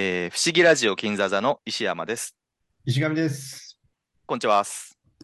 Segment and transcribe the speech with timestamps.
[0.00, 2.36] えー不思議ラジオ金座座の石山です。
[2.84, 3.80] 石上です。
[4.26, 4.62] こんにちは。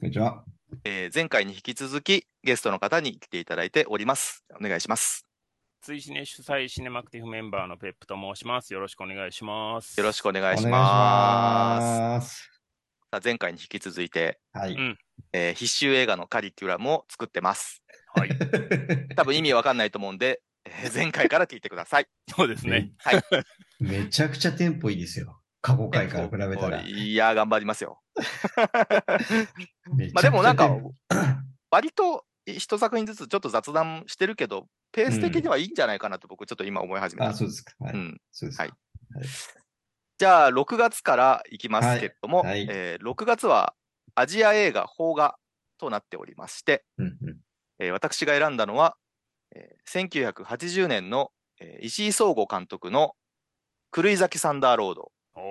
[0.01, 0.43] こんにちは。
[0.83, 4.43] えー前回に引き続きゲストの方に来ていただいております。
[4.59, 5.29] お願いします。
[5.81, 8.75] 追シネ主催シネマクティフメンバーのペップと申します。
[8.75, 9.97] よろしくお願いします。
[9.97, 12.01] よろしくお願いしお願いします。
[12.01, 12.51] ます。
[13.13, 14.73] さあ前回に引き続いて、はい。
[14.73, 14.99] うん
[15.33, 17.81] えー必修映画のカリキュラムを作ってます。
[18.17, 18.31] はい。
[19.15, 22.07] 多分意味わかんないと思うんで、えー前回から聞いてください。
[22.35, 22.93] そうですね。
[23.81, 25.41] めちゃくちゃテンポいいですよ。
[25.61, 26.83] 過去回から比べたら。
[26.83, 28.03] いやー、頑張りますよ。
[30.13, 30.77] まあでもなんか
[31.71, 37.29] 割と一作品ずつちょっと雑談してるけど、ペース的にはいいんじゃないかなと僕ちょっと今思い始めた。
[37.29, 37.73] あ、そうですか。
[37.81, 37.95] はい。
[37.95, 38.65] うんそうですか。
[38.65, 38.73] はい
[40.17, 43.75] じゃあ、6月からいきますけれども、はいはいえー6月は
[44.15, 45.37] アジア映画邦画
[45.77, 47.37] となっておりまして、うんうん
[47.81, 48.97] えー私が選んだのは、
[49.55, 49.85] えー
[50.35, 53.15] 1980年の、えー石井壮吾監督の
[53.93, 55.45] 狂い咲きサンダーロードおお。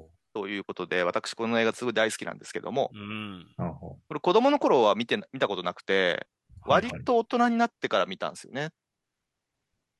[0.00, 3.54] おということで、私この映画すごい大好きなんですけども、うん。
[3.56, 6.26] これ子供の頃は見てな見たことなくて、
[6.66, 8.70] 割はいと大人になってから見たんですよね。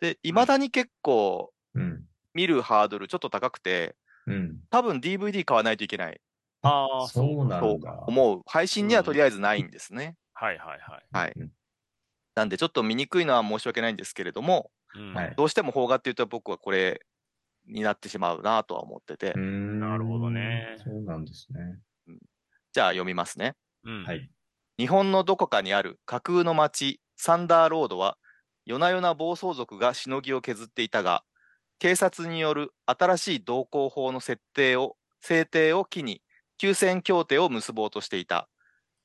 [0.01, 2.05] で、未だに結構うん。
[2.35, 3.95] 見るハードルちょっと高くて、
[4.27, 4.59] うん。
[4.71, 6.21] 多分 DVD 買わないといけない
[6.63, 7.93] ああ、そうなとんだ。
[8.07, 8.41] 思う。
[8.47, 10.17] 配信にはとりあえずないんですね。
[10.33, 11.07] はいはいはい。
[11.13, 11.53] はいうん。
[12.35, 17.01] なんでちょっと見にくいのは申し訳ないんですけれども、うんはいどうしても邦画って言うと僕はこれ
[17.67, 21.81] になってしまうなとは思ってて、ななるほどねそうなんですね。
[22.73, 23.55] じゃあ読みますね。
[23.85, 24.05] うん。
[24.05, 24.31] はい。
[24.79, 28.19] 日本のどこかにある架空の町、サンダーロードは、
[28.67, 31.25] 夜な夜な暴走族がしのぎを削っていたが、
[31.79, 36.23] 警察による新しい道交法の設定を、制定を機に、
[36.59, 38.49] 休戦協定を結ぼうとしていた。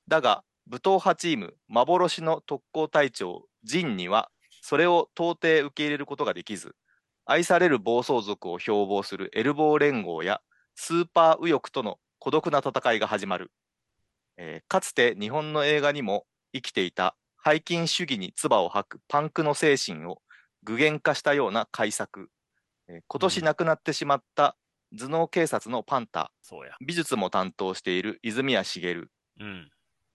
[0.07, 4.29] だが、武闘派チーム、幻の特攻隊長、ジンには、
[4.61, 6.75] それを到底受け入れることができず、
[7.25, 10.41] 愛される暴走族を標榜するエルボー連合や、
[10.75, 13.51] スーパー右翼との孤独な戦いが始まる。
[14.37, 20.21] えーかつて日本の映画にも生きていた背筋主義に唾を吐くパンクの精神を
[20.63, 22.29] 具現化したような改作、
[22.87, 24.55] えー今年亡くなってしまった
[24.97, 26.75] 頭脳警察のパンタそうや。
[26.79, 29.69] 美術も担当している泉谷しげるうん。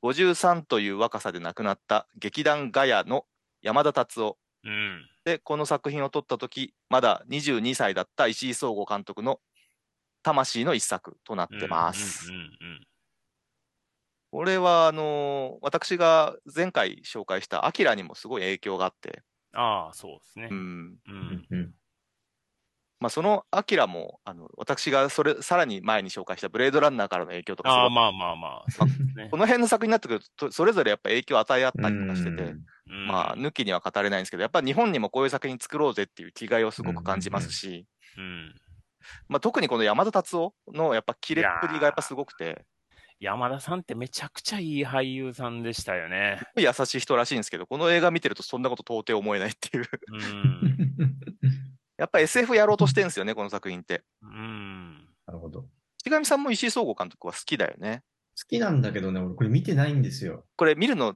[0.04, 3.24] 53という若さで亡くなった劇団ガヤの
[3.62, 5.06] 山田達夫うん。
[5.24, 9.40] でこの作品を撮った時まだ22歳だった石井壮吾監督の
[10.22, 12.30] 魂の一作となってます。
[14.30, 19.22] これは、あのー私が前回紹介したアキラにもすごい影響があって、
[19.52, 20.54] ああ、そうですねう。
[20.54, 20.98] ん。
[21.06, 21.12] う。
[21.12, 21.74] うんんうん。
[23.00, 28.70] まあ、そのアキラも、あの、私がそれ、さらに前に紹介したブレードランナーからの影響とかああ、まあまあまあ。
[28.70, 29.36] そうですねこ。
[29.36, 38.54] の辺の作品になってくると、それぞれやっぱ影響を与え合ったりとかしてて、うんまあ、抜きには語れないんですけど、やっぱ日本にもこういう作品作ろうぜっていう気概をすごく感じますし、うん。
[39.28, 42.64] まあ、特にこの山田達夫のやっぱキレっぷりがやっぱすごくて、
[43.20, 46.40] 山田さんってめちゃくちゃいい俳優さんでしたよね。
[46.56, 49.84] 優しい人らしいんですけど、この映画見てるとそんなこと到底思えないっていう。
[50.12, 50.86] うん。
[51.96, 54.02] やっぱ SF やろうとしてるんですよね、この作品って。
[54.22, 55.08] うん。
[55.26, 55.62] なるほど。
[55.62, 55.68] 好
[56.04, 58.02] 石上さんも石井壮吾監督は好きだよね。
[58.48, 60.44] きなんだけどね、俺これ見てないんですよ。
[60.56, 61.14] これ見るの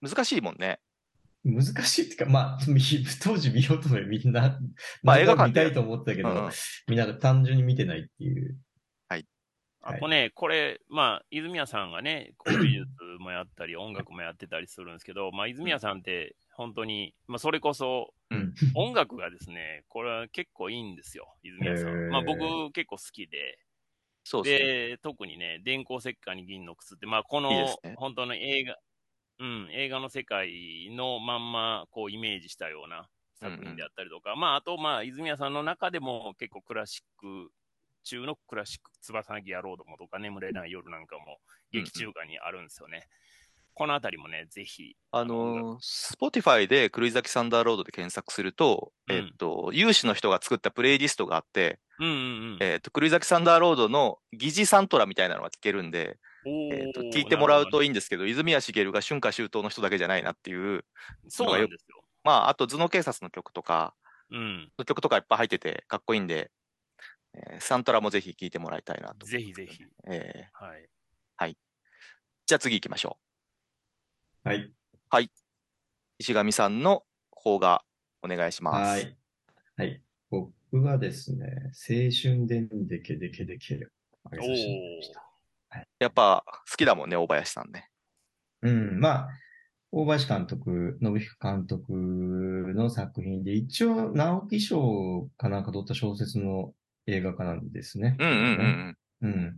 [0.00, 0.80] 難しいもんね。
[1.44, 2.80] 難しいっていうか、まあ、み
[3.22, 4.58] 当時見ようと思えばみんな、
[5.02, 6.50] まあ映画館で見たいと思ったけど、うん
[6.88, 8.56] みんな単純に見てないっていう。
[9.88, 12.86] あとね、これ、まあ、泉谷さんがね、こう美術
[13.20, 22.08] もやったり、音楽もやってたりするんですけど、まあ、泉谷さんって、本当に、まあ、それこそ、うん音楽がですね、これは結構いいんですよ、泉谷さん。
[22.08, 23.58] まあ、僕結構好きで、
[24.24, 24.68] そうですね。
[24.88, 27.50] で、特にね、電光石火に銀の靴って、まあ、この
[27.96, 28.76] 本当の映画、
[29.38, 37.52] うん、映画の世界のまんま、こう、イメージしたような作品であったりとか、まあ、あと、まあ、泉谷さんの中でも結構クラシック
[38.06, 41.38] 中のクラシック、翼なぎ野郎どもとか、眠れない夜なんかも、
[41.72, 43.06] 劇中歌にあるんですよね。
[43.76, 44.96] このあたりもね、ぜひ。
[45.10, 52.16] あのー、Spotify で狂い咲きサンダーロードで検索すると、うんえっと、有志の人が作ったプレイリストがあって、うんうんう
[52.54, 52.58] ん。
[52.60, 56.16] えっと、狂い咲きサンダーロードの疑似サントラみたいなのが聞けるんで、
[56.46, 60.86] えっと、聞いてもらうといいんですけど、泉谷しげるが春夏秋冬の人だけじゃないなっていう、
[61.28, 62.02] そうなんですよ。
[62.24, 63.94] まあ、あと頭脳警察の曲とか、
[64.30, 64.72] うん。
[64.78, 66.50] の曲とかいっぱい入っててかっこいいんで、
[67.34, 69.26] えーサントラもぜひ聴いてもらいたいなと。
[69.26, 69.84] ぜひぜひ。
[70.08, 70.66] えー
[71.38, 71.58] はい。
[72.46, 73.18] じゃあ次行きましょ
[74.46, 75.24] はい。
[75.24, 75.28] う。
[76.20, 77.02] 石上さんの
[77.32, 77.82] 方が
[78.22, 78.76] お願いします。
[78.76, 79.16] はい。
[79.76, 80.00] はい。
[80.30, 80.52] 僕
[80.84, 83.74] はですね、青春でんでけでけでけ
[84.22, 85.86] あげさせていただきました。
[85.98, 87.90] やっぱ好きだもんね、大林さんね。
[88.62, 89.28] うん、まあ、
[89.90, 96.72] 大林監督、信彦監督の作品で、一応、直木賞かなんか取った小説の
[97.08, 98.14] 映画化なんですね。
[98.20, 99.56] うんうんうんうん。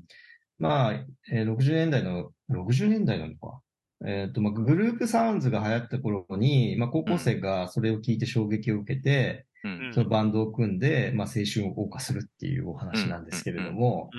[0.59, 0.93] まあ、
[1.31, 3.61] えー60年代の、60年代なのか。
[4.07, 9.91] えっ、と、まあ、グループサウンズが流行った頃に、まあ、高校生がそれを聞いて衝撃を受けて、うん。
[9.93, 14.11] そのバンドを組んで、まあ、青春を謳歌するっていうお話なんですけれども。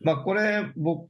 [0.00, 1.08] まあ、これ、僕、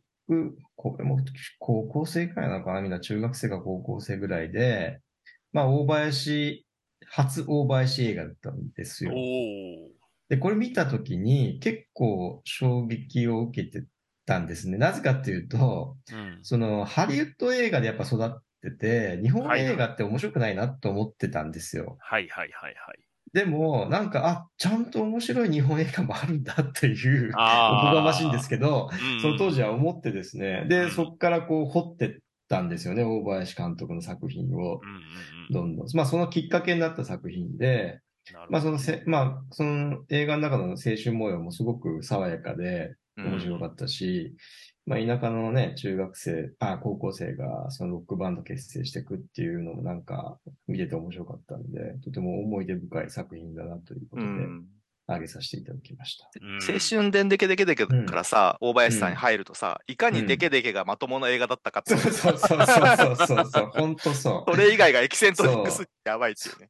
[0.76, 1.18] これも
[1.58, 5.00] 高校生くらいなのかなみんな中学生か高校生ぐらいで、
[5.52, 6.64] まあ、大林、
[7.08, 9.12] 初大林映画だったんですよ。
[10.28, 13.86] で、これ見たときに結構衝撃を受けて
[14.26, 14.76] たんですね。
[14.76, 16.38] なぜかっていうと、うん。
[16.42, 21.96] そのハリウッド映画でやっぱ育ってて、日本映画って面白くないなと思ってたんですよ。
[22.00, 22.98] はいはいはいはい。
[23.32, 27.36] でも、なんか、あ、ちゃんと面白い日本映画もあるんだっていう、おこ。
[27.38, 30.64] がましいんですけど、うんその当時は思ってですね。
[30.68, 32.18] で、うんそこからこう掘ってっ
[32.48, 34.80] たんですよね、大林監督の作品を。
[35.50, 35.86] どんどん。
[35.94, 38.00] まあ、そのきっかけになった作品で、
[38.48, 44.36] まあ、そのせ、まあ、その映画の中の青春模様もすごく爽やかで、うん面白かったし、
[44.86, 54.66] まあ、田舎のね、中学生、あ、高校生がそのロックバンド結成していくっていうのもなんか見てて面白かったんで、とても思い出深い作品だなということで、うん
[55.08, 56.28] 挙げさせていただきました。
[56.40, 66.68] うん青春伝デケデケデケからさ、大林さんに入るとさ、いかにデケデケがまともな映画だったかってそういうそうそうそうそうそう、本当そそれ以外がエキセントリックスってやばいっていうね。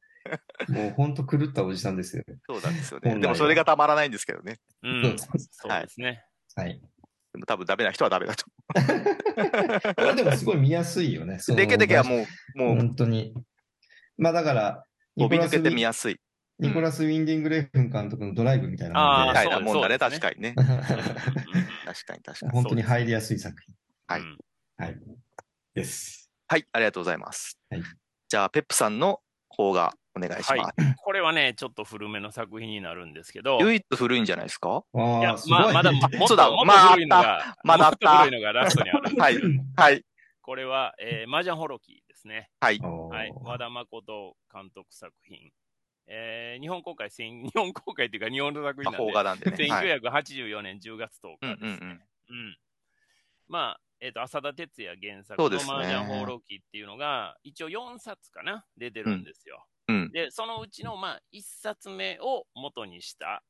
[0.69, 0.71] う。
[0.71, 2.23] もう本当狂ったおじさんですよ。
[2.45, 3.19] そうなんですよね。
[3.19, 4.59] でもそれがたまらないんですけどね。
[4.83, 5.01] うん。
[5.03, 6.23] そうそうですね。
[6.61, 6.81] はい。
[7.33, 8.45] でも多分ダメな人はダメだと。
[9.95, 11.37] これでもすごい見やすいよね。
[11.39, 12.25] そのデケデケはも
[12.55, 13.33] う、もう、本当に。
[14.17, 14.83] まあだから、
[15.17, 16.19] 飛び抜けてニ見やすい。
[16.59, 20.55] ニコラス・ウィンディング・レフン監督のドライブみたいなもんでみたいなもんだね、確かにね。
[20.57, 22.51] 確かに確かに。
[22.51, 23.75] 本当に入りやすい作品。
[24.07, 24.37] はいうん
[24.77, 24.99] はい。
[25.75, 26.31] です。
[26.47, 27.59] はい、ありがとうございます。
[27.69, 27.83] はい
[28.29, 30.95] じゃあ、ペップさんの方がお願いします。
[30.97, 34.83] これはね、ちょっと古めの作品になるんですけど、唯一古いんじゃないですか？
[34.93, 35.35] あいや。
[35.47, 36.35] まあ、まだ、もっと、もっと
[36.65, 39.37] まあ古いのが、まだあ古いのがラストにあるはい。
[39.75, 40.03] はい。
[40.41, 42.49] これは、えー、マージャンホロキーですね。
[42.59, 42.79] はい。
[42.79, 43.33] はい。
[43.43, 45.51] 和田誠監督作品。
[46.07, 49.69] えー、日本公開、千 日本公開っていうか日本の作品なんで、なんでね。
[49.69, 49.99] はい。
[49.99, 51.63] 1984年10月10日ですね。
[51.63, 52.57] うんうんうん
[53.49, 59.65] まあ、えっ、と、浅田哲也原作のマージャン放浪記っていうのが、一応4冊かな、出てるんですよ。
[59.87, 60.11] うん。
[60.11, 63.43] で、そのうちの、まあ、1冊目を元にした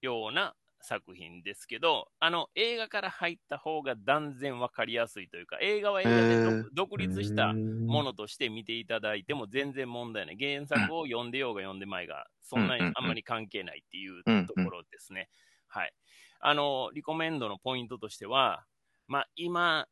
[0.00, 10.36] ような作品ですけど、あの、映画から入った方が断然わかりやすいというか、映画は映画で独独立したもものとして見ていただいても全然問題ない。
[10.38, 15.28] 原作を読んでようが読んでまいが、そんなにあんまり関係ないっていうところですね。
[15.66, 15.92] はい。
[16.40, 18.64] あの、リコメンドのポイントとしては、
[19.08, 19.86] まあ、今、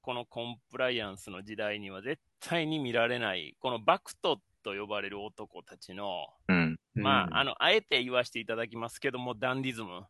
[0.00, 6.76] このコンプライアンスの時代には絶対に見られない、このバクトと呼ばれる男たちの、うん。
[6.94, 10.06] まあ、あの、あえて言わせていただきますけども、ダンディズム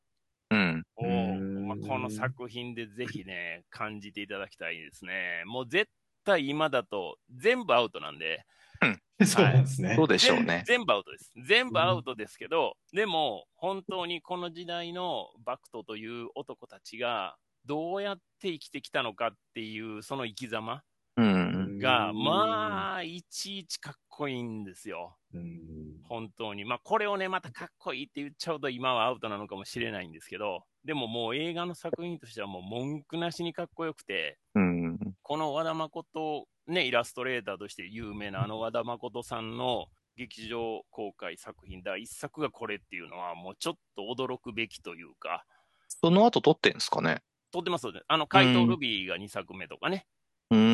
[0.51, 0.85] うん。
[0.97, 5.43] を、うんまあ、この作品でぜひね、感じていただきたいですね。
[5.47, 5.91] もう絶
[6.25, 8.45] 対今だと全部アウトなんで、
[9.27, 9.95] そうなんですね。
[9.95, 10.79] そうでしょうね全。
[10.79, 11.33] 全部アウトです。
[11.37, 17.37] 全部アウトですけど、でも、本当にこの時代のバクトという男たちが、
[17.67, 20.83] どうやって生きてきたのかっていう、その生き様
[21.17, 21.79] うん。
[21.79, 25.17] が、まあ、いちいちかっこいいんですよ。
[25.35, 25.61] うん
[26.09, 26.65] 本当に。
[26.65, 34.99] まあ、これをね、またかっこいいって言っちゃうと今はアウトなのかもしれないんですけど、でももう映画の作品としてはもう文句なしにかっこよくて、うん。
[35.23, 45.45] この和田誠、ね、イラストレーターとして有名なあの和田誠さんの劇場公開作品第一作がこれっていうのはもうちょっと驚くべきというか、
[45.89, 47.23] その後撮ってんですかね？
[47.53, 48.01] 撮ってますよね。
[48.09, 50.07] あの、怪盗ルビーが2作目とかね、
[50.51, 50.65] う撮って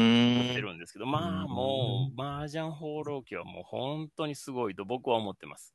[0.54, 0.62] ーん。
[0.62, 5.74] るんですけど、まあもう、麻雀放浪記はもう本当にすごいと僕は思ってます。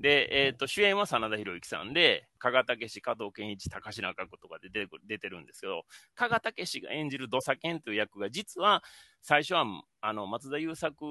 [0.00, 8.82] で、えっ、と、主演は真田広之さんで、加賀武史、加藤健一、高階角とかで出て出てるんですけど、加賀武史が演じる土佐健という役が、実は
[9.22, 9.64] 最初は、
[10.00, 11.04] あの、松田優作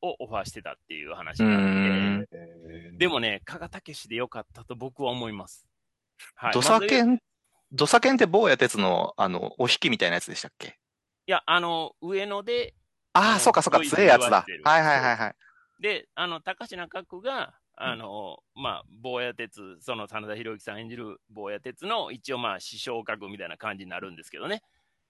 [0.00, 5.66] をオファーしてたっていう話があうんって、でもね、加賀武史でよかったと僕は思います。
[6.34, 6.52] はい。
[6.52, 7.20] 土佐犬、
[7.72, 10.78] 土佐犬って坊や鉄の、あの、お引きみたいなやつでしたっけ？
[11.26, 12.74] いや、あの、上野で、
[13.12, 14.46] ああ、そうかそうか、強いやつだ。
[14.64, 15.34] はいはいはいはい。
[15.82, 24.62] で、あの、高階角が、あの、まあ、坊や鉄、その真田広之さん演じる坊や鉄の一応まあ、師匠格みたいな感じになるんですけどね。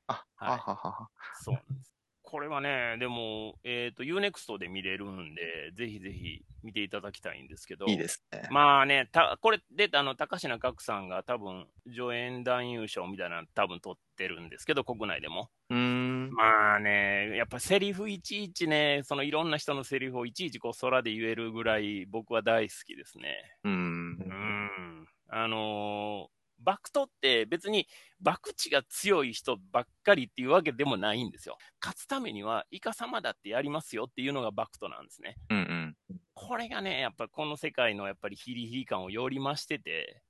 [0.06, 1.08] あ、はいはははは。
[1.40, 1.92] そうなんです。
[2.28, 7.86] これはね、でも、えっ、と、UNEXT で見れるんで、ぜひぜひ見ていただきたいんですけど。
[7.86, 8.42] いいですね。
[8.50, 15.48] まあね、たこれで、あの、高階角さんが多分、助演男優賞みたいなの多分取ってるんですけど、国内でも。
[15.70, 16.30] うーん。
[16.32, 23.38] まあね、やっぱセリフいちいちね、そのいろんな人のセリフをいちいちこう空で言えるぐらい僕は大好きですね。
[23.64, 23.74] うーん。
[23.74, 25.08] うん。
[25.28, 27.86] あのーバクトって別に
[28.24, 31.56] 博打が強い人ばっかりっていうわけでもないんですよ。
[31.80, 35.36] 勝つためにはイカ様だってやりますよっていうのがバクトなんですね。
[35.50, 35.96] うんうん。
[36.34, 40.22] これがね、やっぱこの世界のやっぱりヒリヒリ感をより増してて、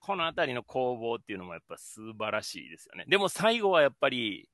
[0.00, 3.04] このあたりの攻防っていうのもやっぱ素晴らしいですよね。
[3.08, 4.48] でも最後はやっぱり、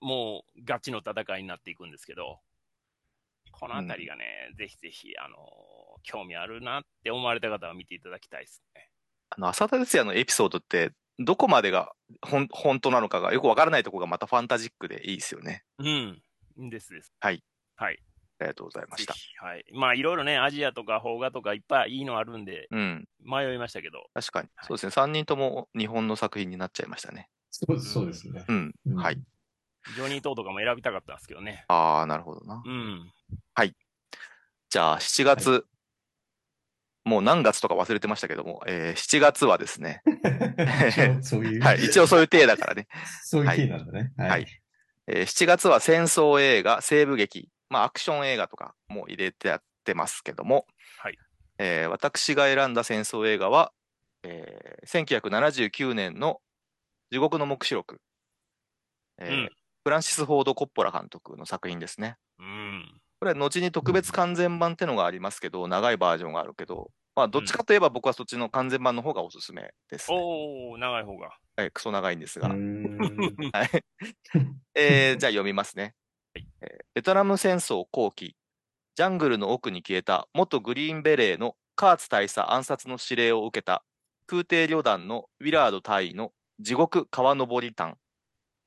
[0.00, 2.40] もうガチの戦いになっていくんですけど、
[3.52, 5.36] このあたりがね、ぜひぜひ、あの
[6.02, 8.73] 興味あるなって思われた方は見ていただきたいですね。
[9.36, 15.64] あの、浅田哲也のエピソードって、どこまでがほん本当なのかがよくわからないところがまたファンタジックでいいですよね。
[15.78, 16.70] うん。
[16.70, 17.12] ですです。
[17.20, 17.42] はい。
[17.76, 18.00] はい。
[18.40, 19.14] ありがとうございました。
[19.38, 19.64] はい。
[19.72, 23.08] まあ、いろいろね、アジアとか邦画とかいっぱいいいのあるんで、うん。
[23.24, 24.48] 迷いましたけど、確かに。
[24.56, 24.90] はいそうですね。
[24.90, 27.28] 3人とも日本の作品になっちゃいましたね。
[27.50, 28.44] そうそうですね。
[28.48, 28.74] うん。
[28.86, 29.16] うんはい。
[29.94, 31.64] ジョニー・トーとかも選びたかったんですけどね。
[31.68, 32.62] ああ、なるほどな。
[32.64, 33.12] うん。
[34.74, 35.64] じゃあ、7月、
[37.04, 42.88] もう何月とか忘れてましたけども、えー7月はですね、一 応そういう、はい、一応そういう体だからね。
[43.24, 44.12] そういう体なんだね。
[44.16, 44.46] はい。
[45.06, 50.66] えー7月は戦争映画、西部劇、まあアクション映画とかも入れてやってますけども、
[50.98, 51.18] はい。
[51.58, 53.72] えー私が選んだ戦争映画は、
[54.22, 56.40] えー1979年の
[57.10, 58.00] 地獄の黙示録、
[59.18, 59.50] えーうん
[59.84, 62.16] フランシス・フォード・コッポラ監督の作品ですね。
[62.38, 63.02] うん。
[63.24, 70.18] これは後に特別完全版ってのがありますけど、長いバージョンがあるけど、まあどっちかといえば僕はそっちの完全版の方がおすすめです、ね。
[70.20, 71.30] おー、長い方が。
[71.56, 72.50] はい、クソ長いんですが。
[72.50, 72.58] はい。
[74.76, 75.94] えーじゃあ読みますね、
[76.34, 78.36] はいえーベトナム戦争後期、
[78.94, 83.86] ジャングルの奥に消えた元グリーンベレーのカーツ大佐暗殺の指令を受けた
[84.26, 87.96] 空挺旅団のウィラード大尉の地獄川登り譚。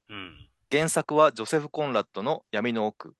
[0.10, 0.50] うん。
[0.72, 3.14] 原作はジョセフ・コンラッドの闇の奥。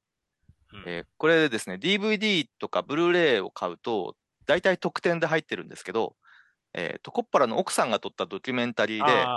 [0.72, 6.16] うんえーこれですね、DVD とかブルーレイを買うと、大体特典で入ってるんですけど、
[6.74, 9.34] えーと、コッポラの奥さんが撮ったドキュメンタリーで、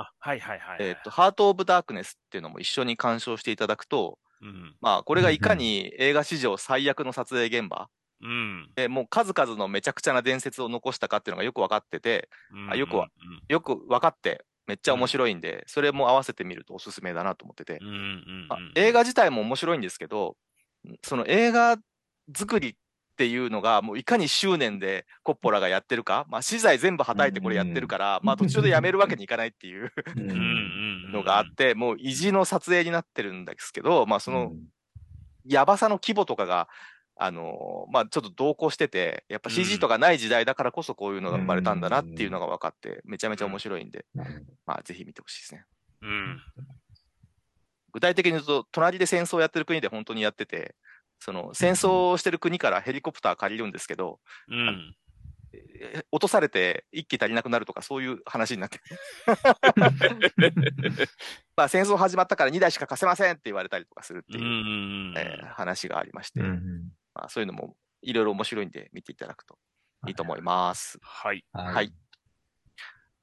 [1.10, 4.76] ハート・オブ・ダークネスっていうのも一緒に鑑賞していただくと、うん。
[4.80, 8.76] まあ、これがいかに映画史上最悪の撮影現場うん。
[8.76, 12.30] で、もう数々のめちゃくちゃな伝説を残したかっていうのがよく分かってて、
[12.66, 13.08] あよくは
[13.48, 17.88] よく分かって、めっちゃ面白いんで、それも合わせてみるとおすすめだなと思っててうん。
[17.88, 17.94] う、ん。
[17.96, 17.98] うん。
[17.98, 20.36] うんまあ映画自体も面白いんですけど、
[21.02, 21.76] その映画
[22.34, 22.74] 作りっ
[23.16, 29.92] ていうのが、もういかに執念でコッポラがやってるか、まあ、資材全部はたいてこれやってるから、まあ、途中でやめるわけにいかないっていう。
[31.12, 34.58] のがあって、もう意地の撮影になってるんですけど、まあ、その、うん
[35.46, 36.68] やばさの規模とかが、
[37.16, 44.06] あのーまあ、ちょっと同行してて、やっぱ CG とかない時代だからこそこういうのが生まれたんだなっていうのが分かって、めちゃめちゃ面白いんで、
[44.64, 45.64] まあ、ぜひ見てほしいですね。
[46.02, 46.40] うん。
[47.92, 50.74] 具体的に言うと、隣で戦争をやってる国で本当にやってて、
[51.18, 54.96] その戦争をしてる国からヘリコプター借りるんですけど、うん。
[55.52, 58.80] えー落とされて一機足りなくなるとかそういう話になって。
[61.56, 65.14] まあ戦争始まったから2台しか貸せませんって言われたりとかするってういう、ん。
[65.16, 69.58] えー話がありまして、うんまあ、そういうのもいろいろ面白いんで見ていただくと
[70.06, 70.98] いいと思います。
[71.02, 71.44] はい。
[71.52, 71.92] ははい。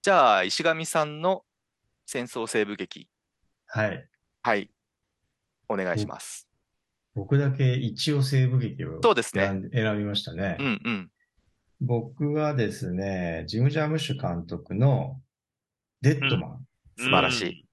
[0.02, 1.44] じゃあ、石上さんの
[2.06, 3.10] 戦争西部劇。
[3.68, 4.10] はい。
[4.42, 4.70] はい。
[5.70, 6.48] お願いします。
[7.16, 10.58] 僕だけ一応西部劇をそうですね選びましたね。
[10.60, 11.10] うんうん。
[11.82, 15.20] 僕はですね、ジム・ジャームッシュ監督の
[16.02, 16.66] デッドマン。
[16.98, 17.66] 素晴らしい。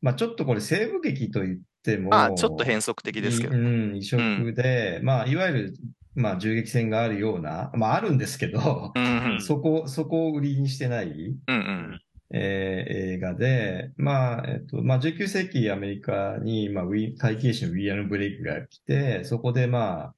[0.00, 3.54] まあちょっとこれ西部劇と言っても、まあ、ちょっと変則的ですけど。
[3.54, 5.74] いうん、異色で、まあいわゆる、
[6.14, 9.40] まあ銃撃戦があるような、まああるんですけど、うんうん。
[9.42, 12.00] そこ、そこを売りにしてない、うんうん。
[12.32, 20.14] えー映画で、まあ、えっと、まあ、19世紀アメリカに、まあ、ウィ会計士のウィリアム・ブレイクが来て、そこでまあ、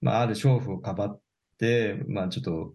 [0.00, 1.20] まあ、ある娼婦をかばっ
[1.58, 2.74] て、まあ、ちょっと、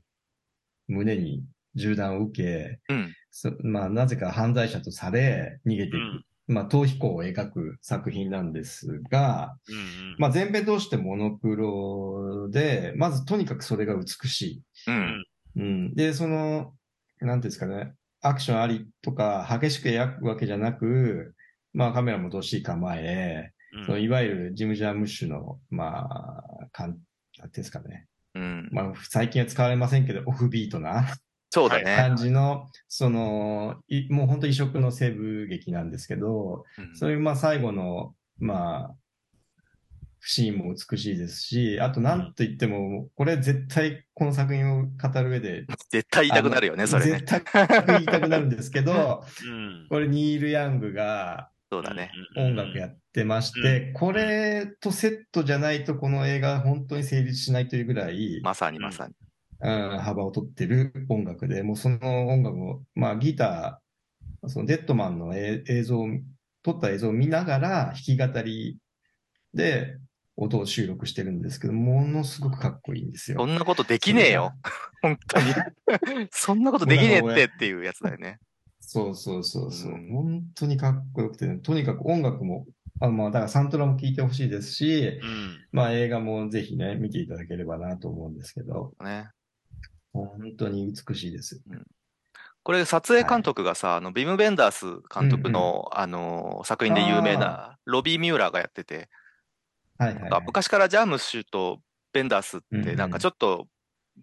[0.87, 1.43] 胸に
[1.75, 5.95] 銃弾を受け、うんそまあ、なぜか犯罪者とされ、逃げていく。
[5.95, 10.15] うんまあ、逃避行を描く作品なんですが、うん。
[10.17, 14.63] まあ、全編通してモノクロで、まずとにかくそれが美しい。
[14.87, 15.25] うん。
[15.55, 15.93] うん。
[15.95, 16.73] で、その、
[17.21, 21.35] なんていうんですかね、アクションありとか、激しく描くわけじゃなく、
[21.73, 26.97] まあカメラもどっしり構え、うんそのいわゆるジム・ジャームッシュの、まあ、かん、
[27.37, 28.05] なんですかね。
[28.35, 28.69] うん。
[28.71, 31.07] まあ最近は使われませんけど、オフビートな
[31.51, 31.95] そうだね。
[31.95, 38.95] 感じの、その、いもう本当異色の西部劇なんですけど、うんそういうまあ最後の、まあ、
[40.23, 47.11] シーンも美しいですし、あとなんと言っても、これ絶対この作品を語る上で絶対言いたくなるよね、それね。
[47.25, 49.87] 絶対言いたくなるんですけど、 うん。
[49.89, 52.11] これニール・ヤングがそうだね。
[52.37, 59.13] 音楽やってまして、これとセットじゃないとこの映画本当に成立しないというぐらい、まさにまさに。
[59.63, 63.81] うん幅を取ってる音楽で、もうその音楽も、まあギタ
[64.47, 66.07] そのデッドマンの映映像を、
[66.63, 68.77] 撮った映像を見ながら弾き語り
[69.53, 69.97] で
[70.43, 73.37] 音を収録してるんですけど、ものすごくかっこいいんですよ。
[73.37, 74.53] そんなことできねえよ。
[75.01, 76.27] 本当に。
[76.31, 78.39] そんなことできねえってっていうやつだよね。
[78.79, 79.91] そうそうそうそう。
[79.91, 82.65] うん本当にかっこよくてね、とにかく音楽も、
[82.99, 85.59] あまあ、だからサントラも聴いてほしいですし、うん。
[85.71, 89.29] まあ映画もぜひね、見ていただければなと思うんですけど、ね。
[90.11, 91.61] 本当に美しいです。
[92.63, 99.09] これ、撮影監督がさ、あの、ビム・ベンダース監督の、あの、作品で有名な、ロビー・ミューラーがやってて、
[100.05, 100.43] はいはい、はい。
[100.45, 101.79] 昔からジャムス氏と
[102.13, 103.67] ベンダースって、なんかちょっと、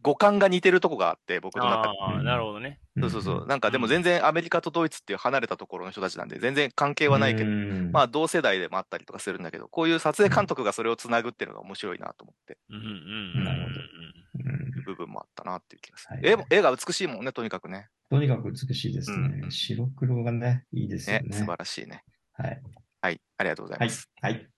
[0.02, 1.99] 五感が似てるとこがあって、僕の中で。
[1.99, 2.78] ああ、なるほどね。
[3.00, 3.47] そうそうそう。
[3.47, 7.56] なんかでも全然アメリカとドイツっていう離れたところの人たちなんで、全然関係はないけど、ど
[7.90, 13.44] まあ同世代でもあったりとかするんだけど、こういう撮影監督がそれをつなぐっていうのが面白いなと思って、うんうんうん。
[13.44, 16.16] なるほどうん部分もあったなっていう気がする。
[16.16, 17.88] はい絵絵が美しいもんね、とにかくね。
[18.11, 19.40] とにかく美しいですね。
[19.42, 21.28] うん白黒がね、いいですよね。
[21.28, 22.04] ね素晴らしいね。
[22.35, 22.62] はい。
[23.00, 24.08] はい、ありがとうございはいます。。
[24.20, 24.49] はい。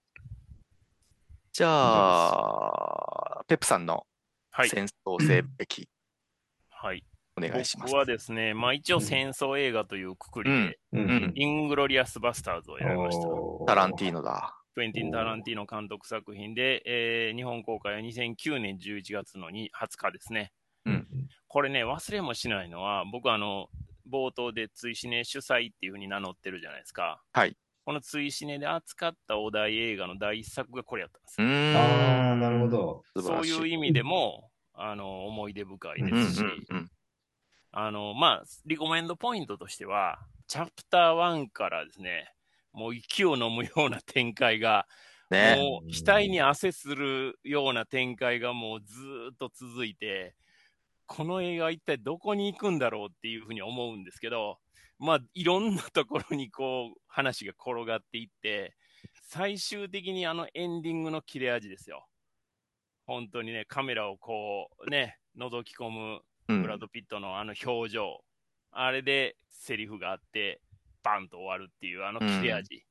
[1.61, 4.07] じゃあ、ペップさんの
[4.51, 4.71] はい。
[4.71, 5.89] 戦争性癖、
[6.71, 7.05] はい。
[7.37, 7.99] お願いします僕。
[7.99, 13.29] はですね、まあ一応戦争映画というくくりで、うんうんイングロリアス・バスターズを選びました。
[13.67, 14.57] タランティーノだ。
[14.75, 20.53] クエンティン・タランティーノ監督作品で、えー日本公開は2009年11月のに20日ですね。
[20.87, 21.07] うん
[21.47, 23.69] これね、忘れもしないのは、僕あの、
[24.11, 27.21] 冒頭で追試ね主催っていうふうに名乗ってるじゃないですか。
[27.35, 27.55] はい。
[27.91, 31.45] この追試ねで扱ったお題映画の第一作がこれやったんですう。
[31.77, 33.03] ああ、なるほど。
[33.21, 33.51] そうい。
[33.51, 36.91] いう意味でも、あの、思い出深いでうんすし、うんうん
[37.73, 42.33] あの、まあ、リコメンドポイントとしては、チャプター1からですね、
[42.73, 44.87] もう息を飲むような展開が、
[45.29, 45.57] ね。
[45.57, 50.37] もう額に汗するような展開がもうずーっと続いて、
[51.07, 54.59] この映画は一体どこに行くんだろうっていうふうに思うんですけど、
[55.01, 58.77] まあ、いろんなところにこう、話が転がっていって、
[59.23, 62.07] 最終的にあのエンディングの切れ味ですよ。
[63.07, 68.23] 本当にね、カメラをこう、ね、覗き込むうんブラッド・ピットのあの表情、
[68.73, 70.61] あれでセリフがあって、
[71.03, 72.85] バンと終わるっていうあの切れ味。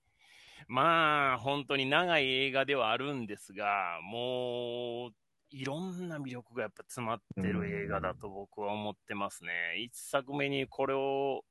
[0.68, 5.12] まあ、本当に長い映画ではあるんですが、もう、
[5.52, 9.52] いろんな魅力がやっぱ詰まってる映画だと僕は思ってますね。
[9.78, 11.44] 一作目にこれを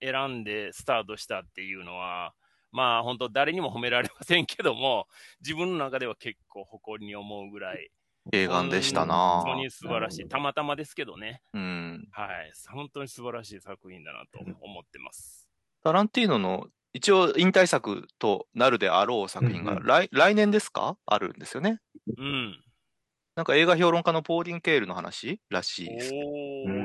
[0.00, 2.34] 選んでスタートしたっていうのは、
[2.70, 5.06] まあ本当誰にも褒められませんけども、
[5.40, 7.90] 自分の中では結構誇りに思うぐらい、
[8.32, 10.28] 映画でしたな本当に素晴らしい。
[10.28, 11.40] たまたまですけどね。
[11.54, 12.08] うん。
[12.10, 12.52] はい。
[12.70, 15.48] 本当に素晴らしい作品だなと思ってます。
[15.82, 20.98] タランティーノの一応引退作となるであろう作品がうんうん来,、来年ですか？
[21.06, 21.80] あるんですよね。
[22.18, 22.62] うん。
[23.38, 26.10] なんか映画評論家のポーリン・ケールの話らしいです。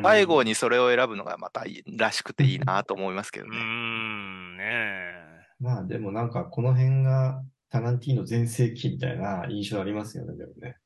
[0.04, 3.58] 最後にそれを選ぶのがまたいいらしくていいなと思いますけどね。
[3.58, 5.14] ん、ねえ。
[5.60, 10.78] まあでもなんかこの辺がタランティーノ全盛期みたいな印象ありますよね、でもね。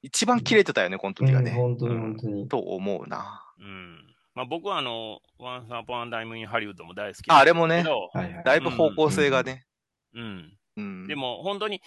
[0.00, 1.50] 一番切れてたよね、この時がね。
[1.50, 2.48] うん本当にうん本当に。
[2.48, 3.42] と思うな。
[3.58, 3.96] うん。
[4.36, 8.44] まあ僕はあの、ワンサーポンダイムインハリウッドも大好きああれもねけど、はいはい。
[8.44, 9.66] だいぶ方向性がね。
[10.14, 10.56] うん。
[10.76, 11.06] うん。
[11.08, 11.82] でも本当に、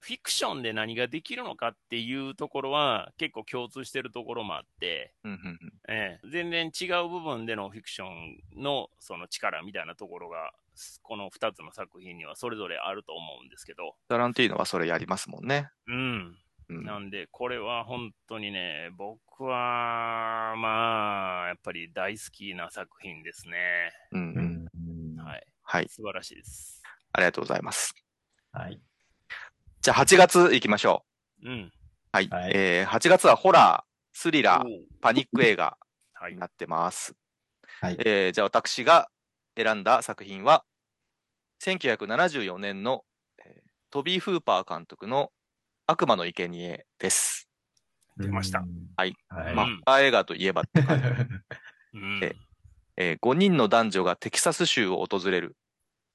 [0.00, 5.58] フィクションで何ができるのかっていうところは結構共通してるところもあって、うんうんうん
[5.88, 10.52] ええ、全然違う部分でのフィクションのその力みたいなところが、
[11.02, 15.70] この2つの作品にはそれぞれあると思うんですけど、タランティーノはそれやりますもんね。
[15.86, 16.36] うん。
[16.70, 23.92] うんなんで、これは本当にね、僕は、まあ、やっぱり大好きな作品ですね。
[24.12, 25.20] うんううんん。
[25.20, 25.46] はい。
[25.62, 25.88] はい。
[25.88, 26.80] 素晴らしいです。
[27.12, 27.92] ありがとうございます。
[28.52, 28.80] はい。
[29.82, 31.04] じゃあ8月行きましょ
[31.42, 31.52] うん。
[31.52, 31.70] う。
[32.12, 32.28] はい。
[32.28, 34.64] はいえー、8月はホラー、スリラー、
[35.00, 35.78] パニック映画
[36.14, 36.38] はいに。
[36.38, 37.14] なってます。
[37.80, 37.96] はい。
[37.98, 39.08] えーじゃあ私が
[39.56, 40.64] 選んだ作品は、
[41.62, 43.04] 1974年の、
[43.44, 45.32] えートビー・フーパー監督の
[45.88, 47.48] 悪魔の生贄です。
[48.18, 49.16] 出ましたうんはい。
[49.28, 49.54] はい。
[49.54, 50.84] まあ、うんホラー映画といえばって
[52.20, 52.36] え
[52.96, 55.56] え5人の男女がテキサス州を訪れる。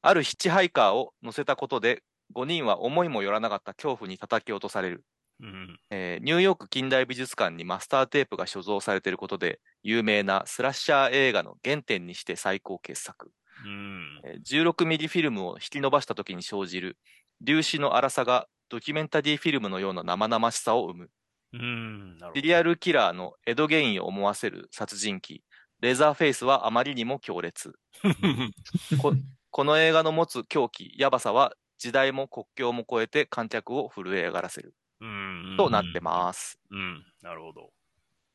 [0.04, 5.05] あるヒッチハイカーを乗せたことで、5人は思いもよらなかった恐怖に叩き落とされる。
[5.41, 5.79] うん。
[5.89, 13.31] えーニューヨーク近代美術館にマスターテープが所蔵されていることで有名なスラッシャー映画の原点にして最高傑作。
[13.65, 14.21] うん。
[14.25, 16.97] えー16ミリフィルムを引き伸ばした時に生じる
[17.45, 21.09] 粒子の粗さがドキュメンタリーフィルムのような生々しさを生む。
[21.53, 22.17] うん。
[22.35, 25.43] シリアルキラーのエドゲインを思わせる殺人鬼、
[25.79, 27.73] レザーフェイスはあまりにも強烈。
[28.91, 28.97] ど。
[28.97, 29.13] こ
[29.51, 31.55] この映画の持つ狂気、やばさは
[31.86, 35.54] 時代も国境も超えて観客を震え上がらせるうん。
[35.56, 36.54] となってます。
[36.54, 36.60] す。
[36.71, 37.06] うん。
[37.21, 37.69] なるほど。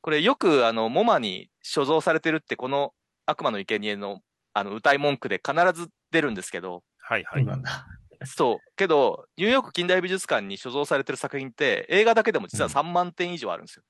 [0.02, 2.94] これよくあの、モマに所蔵されてるってこの
[3.26, 4.20] 悪魔の生贄の
[4.52, 7.42] あの歌い文句で必ず出るんですけど、はいはい。
[7.42, 7.88] そうなんだ。
[8.24, 8.68] そう。
[8.76, 13.82] けど、ニューヨーク近代美術館に所蔵されてる作品って、映画だけでも実は3万点以上あるんですよ。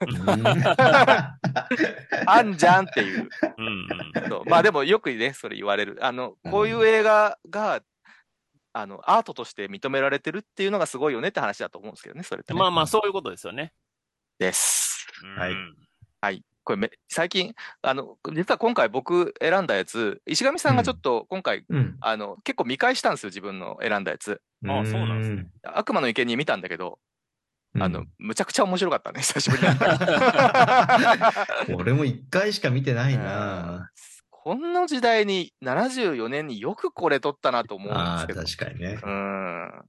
[2.26, 3.30] あんじゃんっていう。
[3.58, 3.86] うんうん。
[4.28, 5.96] そうまあでもよくね、それ言われる。
[6.00, 7.80] あの、こういう映画が、
[8.76, 12.58] あの、アートとして認められてるっていうのがすごいよねって話だと思うんですけどね、それって、ね。
[12.58, 13.72] まあまあ、そういうことですよね。
[14.38, 15.06] です。
[15.38, 15.74] はいうん
[16.20, 16.42] はい。
[16.64, 21.96] これめ、最近、あの、実は今回僕選んだやつ、石上さんがちょっと今回、うん。
[22.00, 24.42] あの、結構見返したんですよ、自分の選んだやつ。
[24.66, 25.46] あそうなんですね。
[25.62, 26.98] 悪魔の生贄見たんだけど、
[27.74, 29.68] うんあの、むちゃくちゃ面白かったね、久しぶりに。
[31.76, 33.90] 俺も一回しか見てないな。
[34.46, 38.44] この時代に、74年によくこれ撮ったなと思うんでああ、すけど。
[38.44, 38.90] 確かにね。
[38.90, 38.98] うん。
[39.00, 39.86] 確か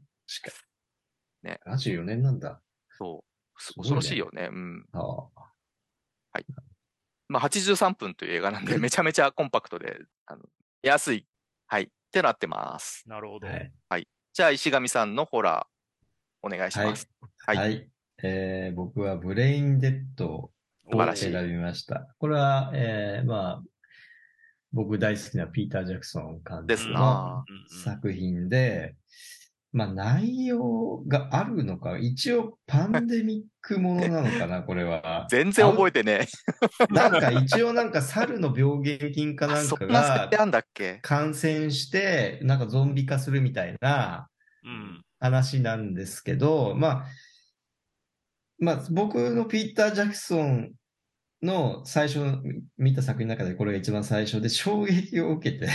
[1.44, 1.52] に。
[1.52, 1.60] ね。
[1.68, 2.60] 74年なんだ。
[2.98, 3.74] そう。
[3.76, 4.50] 恐ろしいよね。
[4.52, 4.84] うん。
[4.94, 6.42] ああ。
[7.28, 10.42] まあ、83分という映画なんで、めちゃめちゃコンパクトで、あの
[10.82, 11.28] 安い。
[11.68, 11.84] はい。
[11.84, 13.04] ってなってます。
[13.08, 13.46] なるほど。
[13.46, 14.08] はい。
[14.34, 17.08] じゃあ、石上さんのホラー、お願いします。
[17.46, 17.88] ははいい。
[18.24, 20.52] えー僕はブレインデッドを
[21.16, 22.08] 選びました。
[22.18, 23.64] これは、えーまあ、
[24.78, 27.44] 僕大好きなピーター・ジャクソン監督の
[27.84, 28.96] 作品で、
[29.74, 35.26] まあ内容があるのか、一応パンデミックものなのかな、 これは。
[35.32, 36.28] 全然覚えてね
[36.92, 39.50] なんか一応なんか猿の病原菌かえ。
[39.50, 40.30] なんかが
[41.02, 44.30] 感染して、なんかゾンビ化するみたいな
[44.64, 45.04] うん。
[45.20, 47.06] 話なんですけど、まあ、
[48.60, 50.74] まあ僕のピーター・ジャクソン
[51.44, 52.20] の最初
[52.78, 55.68] 見た作品の中でこれが一番最初で衝撃を受けて、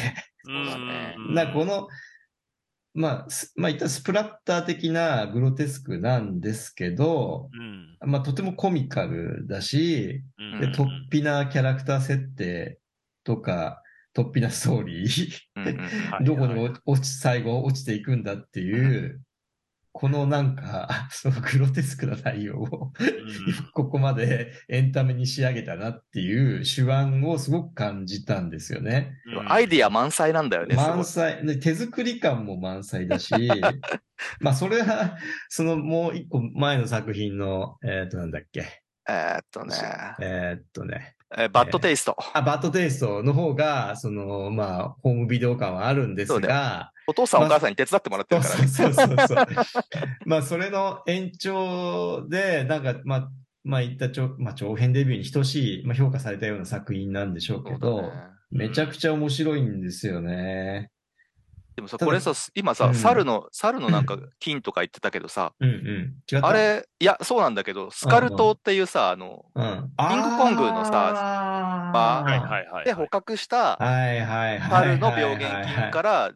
[1.35, 1.89] なこの、
[2.95, 7.49] まあ、すまあ、言ったらスプラッター的なグロテスクなんですけど、
[8.03, 8.11] うん。
[8.11, 10.61] まあ、とてもコミカルだし、うん。
[10.61, 12.79] で、突飛なキャラクター設定
[13.25, 13.83] とか、
[14.15, 15.41] 突飛なストーリー、
[16.25, 19.23] どこにも落ち、最後落ちていくんだっていう、
[19.93, 22.93] このなんか、 そのグロテスクな内容を、
[23.75, 29.19] ここまでエンタメに仕上げたなっていう手腕をすごく感じたんですよね。
[29.27, 29.53] うん。
[29.53, 33.33] アイディア満載なんだよね、満載、で手作り感も満載だし、
[34.41, 39.75] まあそれは、そのもう一個前の作品の、えっ、となんだっけ、えーっとね、
[40.21, 42.17] えーっとね、えーバッドテイスト。
[42.35, 48.69] あ、バッドテイストの方が、その、まあ、ホームビデオ感はあるんですが、お父さんお母さんに手伝ってもらってるからね。
[48.69, 49.47] そうそうそうそう。
[50.27, 53.29] まあ、それの延長で、なんか、まあ、
[53.65, 58.11] まあ、言った長、まあ、長編デビューに等しい、まあ、評価されたような作品なんでしょうけど、ね
[58.53, 60.91] めちゃくちゃ面白いんですよね。
[61.75, 66.15] でもさ、これさ、今さ、うん猿の、猿のなんか金とか言ってたけどさ、うんうん。
[66.31, 66.47] 違った？
[66.47, 69.91] あれ、いや、そうなんだけど、スカル島っていうさ、あの、うん。
[69.99, 72.85] キングコングのさあはいはいはい。
[72.85, 74.99] で捕獲したはいはいはい。
[74.99, 76.33] 猿の病原菌から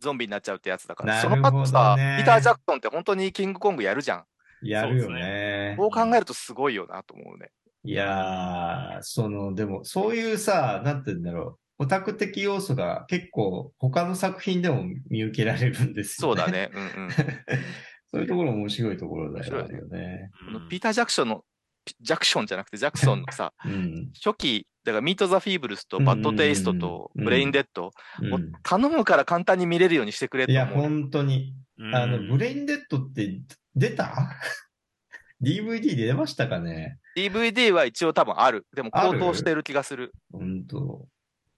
[0.00, 4.24] ゾンビになっちゃうってやつだから、その後さ、ピーター・ジャクソンって本当にキングコングやるじゃん。
[4.62, 5.74] やるよね。
[5.78, 7.50] こう考えるとすごいよなと思うね。
[7.82, 11.58] いやー、その、でも、そういうさ、なんて言うんだろう。
[11.80, 16.42] オタク的要素が結構他の作品でも見受けられるんですよね。
[16.42, 16.52] そうだ。
[16.52, 16.70] ね。
[16.76, 17.10] うんうん。
[17.10, 20.30] そういうところ面白いところだよね。
[20.44, 21.42] このピーター・ジャクソンの、
[21.86, 24.10] ピジャクションじゃなくて、ジャクソンのさ、うん。
[24.12, 30.86] 初期、だからミート・ザ・フィーブルスとバッド・テイストとうんブレイン・デッド、もううん頼むから簡単に見れるようにしてくれいや、と思う。
[30.86, 31.54] 本当に。
[31.78, 33.40] うんあの、ブレインデッドって
[33.74, 34.36] 出た
[35.40, 38.66] ?DVD で出ましたかね？DVD は一応多分ある。
[38.76, 40.12] でも高騰してる気がする。
[40.30, 41.08] 本当。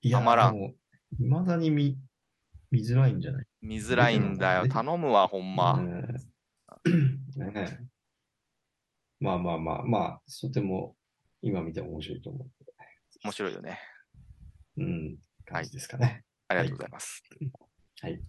[0.02, 0.74] いや、たまらんでも
[1.18, 1.98] 未だに見、
[2.70, 3.46] 見づらいんじゃない？
[3.60, 4.68] 見づらいんだよ。
[4.68, 5.74] 頼むわ、ほんま。
[5.74, 6.02] うん
[7.36, 7.78] ねえ
[9.20, 10.96] まあまあまあまあ、とても
[11.42, 12.46] 今見ても面白いと思
[13.24, 13.78] 面白いよね。
[14.76, 14.82] う。
[14.82, 16.24] うん、感じですかね。
[16.48, 17.22] ありがとうございます。
[18.00, 18.20] はい。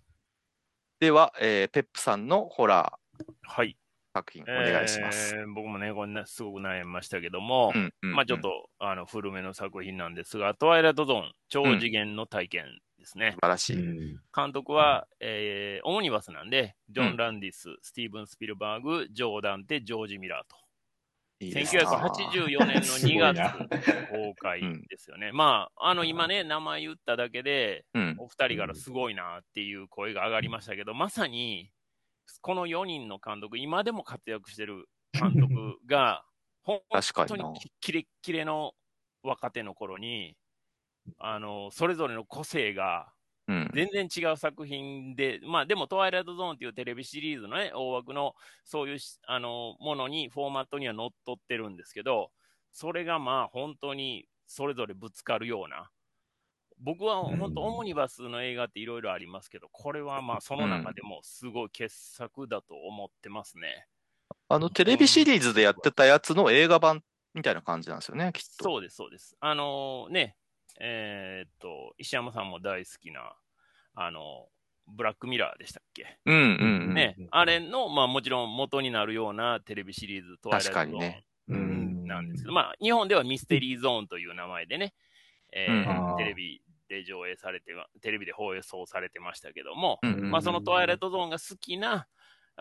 [1.00, 3.00] では、えーペップさんのホラ
[3.42, 3.76] はい。
[4.14, 5.36] ー作品お願いします。
[5.36, 12.66] えー僕もね、これね、すごく悩みましたけども、うんうんうんまあちょっと、あの、古めの作品なんですが、トワイライトゾーン、超次元の体験
[13.00, 13.38] ですね素。
[13.42, 13.78] 晴らしい。
[13.78, 20.58] うん監督は、えーオムニバスなんで、ジョン・うんランディス、スティーブン・スピルバーグ、ジョー・ダンテ、ジョージ・ミラーと。
[21.40, 25.32] いいですな1984年の2 すごいな月公開ですよね。
[25.34, 28.16] まあ、あの、今ね、名前言っただけで、うん。
[28.20, 31.70] お二人からすごいなっていう声が上がりましたけど、まさに、
[32.42, 36.26] この4人の監督、今でも活躍してる監督が、
[36.64, 36.82] 本
[37.28, 37.44] 当に
[37.82, 38.74] キレッキレの
[39.22, 40.38] 若手の頃に、
[41.18, 43.12] あの、それぞれの個性が
[43.48, 43.72] うん。
[43.74, 52.32] 全然違う作品で、まあでも、トワイライトゾーンっていうテレビシリーズのね、大枠のそういうしあのものに、フォーマットには乗っ取ってるんですけど、
[52.72, 55.90] それがまあ本当にそれぞれぶつかるような、
[56.80, 63.88] 僕はうん本当、オムニバスの映画っていろいろありますけど、これはまあ、その中でもすごい傑作だと思ってますね。
[64.50, 68.64] あの、テレビシリーズでやってたやつの映画版みたいな感じなんですよね、きっと。
[68.64, 69.36] そうです、そうです。
[69.40, 70.36] あのね、
[70.80, 73.36] えーっと、石山さんも大好きな、
[73.96, 74.48] あの、
[74.86, 76.20] ブラックミラーでしたっけ？
[76.26, 76.42] うんうん
[76.90, 76.94] うん。
[76.94, 84.94] ねうん、あれの、まあもちろん元になるようなテレビシリーズ、トワイライト確かにねゾーンうんなんですけど、まあ日本ではミステリーゾーンという名前でね、
[85.56, 92.08] えーテレビで上映されては、テレビで放送されてましたけども、うんうんまあそのトワイライトゾーンが好きな、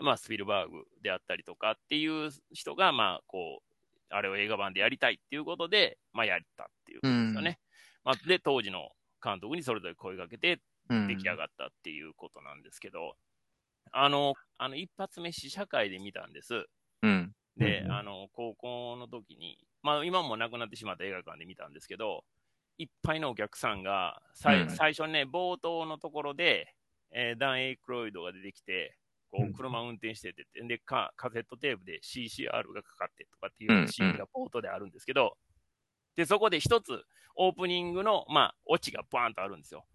[0.01, 3.73] まあスピルバーグであったりとかっていう人が、まあこう、
[4.09, 7.59] あれを映画版でやりたいっていうことで、まあやったっていうことですよね。
[8.03, 8.89] まあで、当時の
[9.23, 13.15] 監督にそれぞれ声かけてうん出来上がったっていうことなんですけど、
[13.91, 16.65] あの、あの一発目試写会で見たんです。
[17.01, 17.33] うん。
[17.57, 22.23] で、うんうんあの、高校の時に、まあ今もなくなってしまった映画館で見たんですけど、
[22.77, 24.69] いっぱいのお客さんが、さいうん。
[24.69, 26.73] 最初ね、冒頭のところで、
[27.11, 28.97] えーダン・エイクロイドが出てきて、
[29.31, 35.37] こう車運転してて、でカ、カセットテープで CCR がかかってとかってうんいうシーンが冒頭であるんですけど、
[36.15, 37.03] で、そこで一つ
[37.35, 39.85] オープニングの、まあ、オチがバーンとあるんですよ。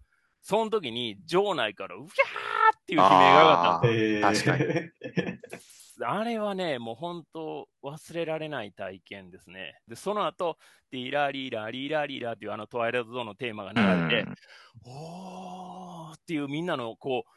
[0.41, 5.28] その時に場内からうひゃーっていう悲鳴が上がったんで確かに
[6.01, 9.79] あれはね、もう本当、忘れられない体験ですね。
[9.87, 10.57] で、その後、
[10.91, 14.29] リラリラリラリラっていうあのトワイライトゾーンのテーマが流れて、
[14.85, 17.31] おーっていうみんなのこう、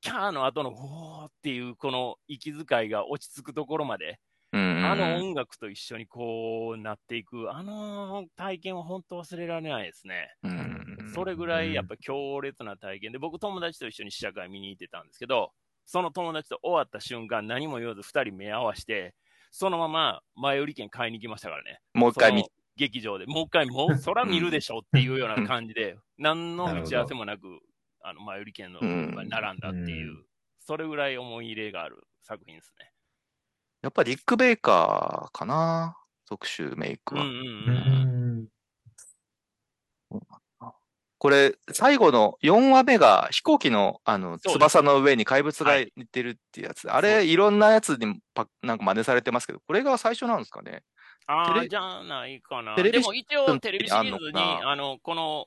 [0.00, 4.18] キャーの後のおーっていうこの息遣いが落ち着くところまで、
[4.52, 10.34] うんうんあの音楽と一緒にこうなっていく、あの体験は本当忘れられないですね。
[10.42, 11.12] うん。
[11.14, 15.52] それぐらいやっぱ強烈な体験で、僕友達と一緒に試写会見に行ってたんですけど、
[15.88, 19.14] その友達と終わった瞬間何も言わず二人目合わせて、
[19.50, 21.80] そのまま前売り券買いに行きましたからね。
[21.94, 22.44] もう一回見
[22.76, 23.24] 劇場で。
[23.24, 27.58] もう一回、もう、そら見るでしょっていうような感じで、何の打ち合わせもなく、
[28.02, 30.24] あの、前売り券のうん並んだっていう、うん
[30.60, 32.92] それぐらい思い入れがある作品ですね。
[33.80, 35.96] やっぱりリック・ベイカーかな
[36.26, 37.22] 特集メイクは。
[37.22, 38.48] うんうん
[40.10, 40.20] ううん。
[41.18, 46.90] んこれ、最後の4話目が飛行機のあの翼の上に怪物が似てるっていうやつ。
[46.90, 50.84] あそうれ、いろんなやつにパなんか真似されてますけど、これが最初なんですかね？
[51.26, 52.76] ああ、じゃないかな。
[52.76, 55.46] でも一応テレビシリーズに、あんのこの、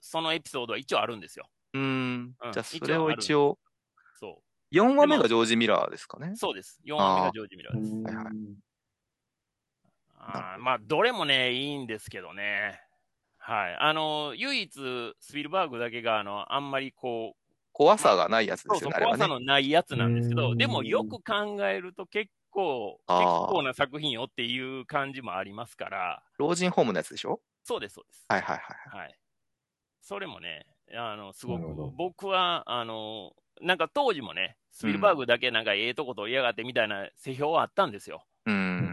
[0.00, 1.48] そのエピソードは一応あるんですよ。
[1.74, 2.34] うーん。
[2.40, 3.58] うんじゃあ、それを一応、
[4.20, 6.32] そ4話目がジョージ・ミラーですかね？
[6.34, 6.36] う。。
[6.36, 6.80] そうです。
[6.84, 7.94] 4話目がジョージ・ミラーです。
[7.94, 8.26] はいはい
[10.18, 12.80] あーまあ、どれもね、いいんですけどね。
[13.46, 13.76] はい。
[13.78, 17.40] あの、唯一、スピルバーグだけが、あの、あんまりこう、
[17.72, 19.24] 怖さがないやつでそうそう、すよね、あれはね。
[19.24, 27.40] 怖さのないやつなんですけど、うんでもよく考えると結構、結構な作品よっていう感じもありますから、老人ホームのやつでしょ？
[27.64, 28.26] そうです、そうです。
[28.28, 28.76] はいはいはい。
[28.90, 29.18] はい。
[30.02, 31.64] それもね、あの、すごく
[31.96, 38.24] 僕は、あの、なんか当時もね、スピルバーグだけなんかええとこと言いやがってみたいな世評はあったんですよ。
[38.46, 38.50] う。
[38.52, 38.85] ん。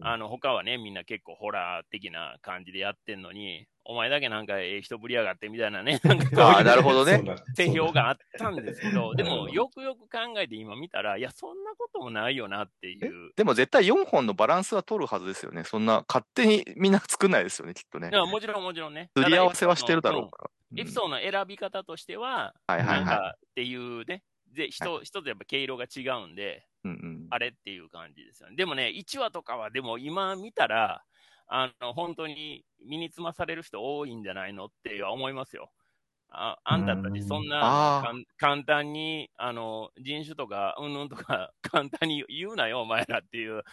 [0.00, 7.24] あの、他はね、みんな結構ホラー的な感じでやってんのに、お前だけなんかええ人ぶりやがってみたいなね、 なんかこうああ、いうなるほどね
[7.56, 13.32] 定評があったんですけど、でもよくよく考えて今見たら、いや、そんなこともないよなっていう。
[13.36, 15.64] でも絶対4本のバランスは取るはずですよね。
[15.64, 18.14] そんな勝手にみんな作んないですよね、きっとねい。
[18.14, 19.10] やもちろんもちろんね。
[19.16, 20.50] すり合わせはしてるだろうかから。
[20.82, 24.22] エピソードの選び方としては、はいはいはいなんかっていうね、
[24.54, 27.19] で、人、一つやっぱ毛色が違うんで、うんうん。
[27.30, 28.56] あれっていう感じですよね。
[28.56, 31.02] でもね、1話とかは、でも今見たら、
[31.46, 35.70] あの、本当に身につまされる人多いんじゃないのっては思いますよ。
[36.32, 38.04] ああんたたちそんな
[38.38, 43.64] 簡単に、あの、人種とか、うんぬんとか、 簡単に言うなよ、お前らっていう、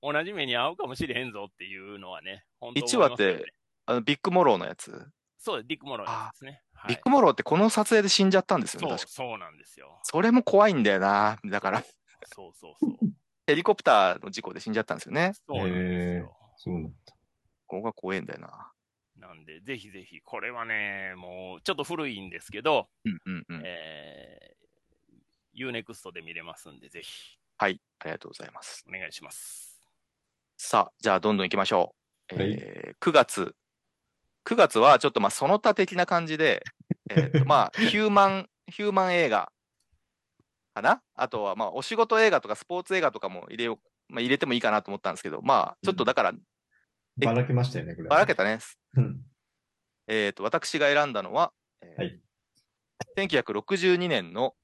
[0.00, 3.52] 同じ目に遭うかもしれへんぞっていうのはね、本当一話って
[3.84, 5.10] あのヴィック・モローのやつ？
[5.38, 6.62] そうです、ヴィック・モローですね。
[6.74, 8.98] はいヴィック・モローってこの撮影で死んじゃったんですよね、そう。
[8.98, 9.98] そうなんですよ。
[10.04, 11.38] それも怖いんだよな。
[11.44, 11.84] だから、
[12.26, 12.98] そうそうそう。
[13.46, 15.32] ヘリコプターの事故で死んじゃったんですよね。
[15.46, 16.36] そうなんですよ。
[16.56, 16.90] そうなんだ。
[17.66, 18.72] ここが怖いんだよな。
[19.16, 23.62] なんで、ぜひぜひ、これはね、もう、ちょっと古いんですけど、うんうんうん。
[23.64, 28.84] えー、UNEXT で見れますんで、ぜひ、はい、ありがとうございます。
[28.88, 29.80] お願いします。
[30.56, 31.94] さあ、じゃあどんどん行きましょ
[32.32, 32.36] う。
[32.36, 33.54] はいえー9月。
[34.44, 36.62] 9月はちょっとまあその他的な感じで、
[37.10, 39.50] えーとまあヒューマン、ヒューマン映画
[40.78, 46.32] かなあとはまあお仕事映画とかスポーツ映画とかも入れよう、まあ、入れてもいいかなと思ったんですけど、まあちょっとだから
[47.16, 48.08] ばらけましたよね、これ。
[48.08, 48.58] ばらけたね。
[48.96, 49.20] うん。
[50.06, 52.20] えーと、私が選んだのは、えーはい
[53.16, 54.54] 1962年の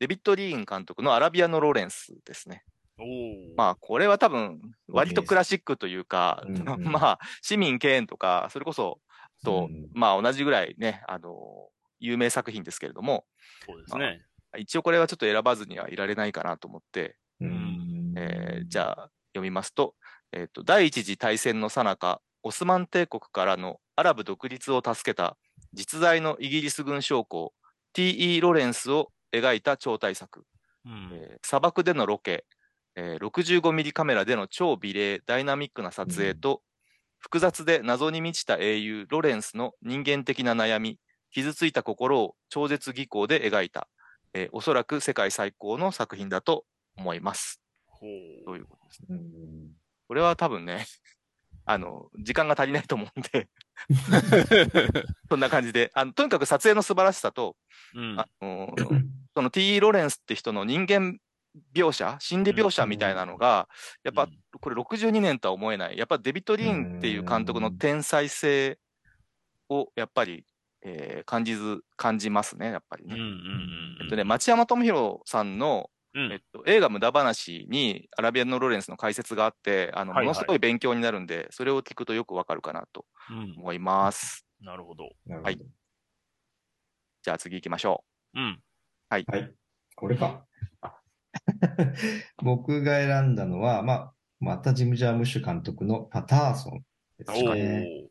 [0.00, 2.64] デビッド・リーン監督のアラビアのロレンスですね。
[3.56, 9.00] まあ、これは多分、割とクラシックというか、うんうん まあ、市民権とか、それこそ、
[9.44, 11.70] と、うんまあ同じぐらいね、あの、
[12.00, 13.26] 有名作品ですけれども、
[13.64, 14.24] そうですね。
[14.58, 19.94] 一応これはちょっと選ばずにはいられないかなと思って、うんえーじゃあ読みますと、
[20.32, 25.36] えっ、と、第一次大戦の最中、オスマン帝国からのアラブ独立を助けた
[25.72, 27.52] 実在のイギリス軍将校
[27.92, 28.40] T.E.
[28.40, 30.44] ロレンスを描いた超大作、
[30.84, 31.10] うん。
[31.12, 32.44] えー砂漠でのロケ、
[32.94, 36.62] えー 65mm カメラでの超美麗ダイナミックな撮影と、
[37.18, 40.98] 複雑で謎に満ちた英雄ロレンスの人間的な悩み
[41.32, 43.88] 傷ついた心を超絶技巧で描いた、
[44.34, 46.64] えーおそらく世界最高の作品だと
[46.96, 48.00] 思いますほ
[48.46, 49.70] ということですねうん
[50.08, 50.86] これは多分ね
[51.64, 53.48] あの時間が足りないと思うんで
[55.28, 57.56] そんな感じであのとにかく撮影の素晴らしさと、
[57.94, 58.00] う。
[58.00, 58.18] うん。
[58.18, 58.74] あの
[59.34, 59.80] その T.E.
[59.80, 61.18] ロレンスって人の人間
[61.74, 63.68] 描写心理描写みたいなのが、
[64.04, 68.78] やっぱうんこれ62年とは思えないやっぱデビッド・リーンっていう監督の天才性
[69.68, 70.44] をやっぱり、
[70.84, 73.14] えー感じず感じますねやっぱりね。
[73.14, 73.98] うんうんうん。
[74.02, 83.54] えっとね、町山智博さんの、うんえっと、映画無駄話にアラビアンのロレンスの解説があって、あの、はいはいものすごい勉強になるんで、それを聞くとよくわかるかなとうん。
[83.58, 84.44] 思います。
[84.60, 85.04] なるほど。
[85.26, 85.58] なるほどはい
[87.24, 88.60] じゃあ次行きましょうん。
[89.08, 89.24] はい。
[89.94, 90.44] これか。
[92.42, 96.84] 僕が選んだのは、まあ、またジム・ジャームッシュ監督のパターソン
[97.18, 98.08] ですおね。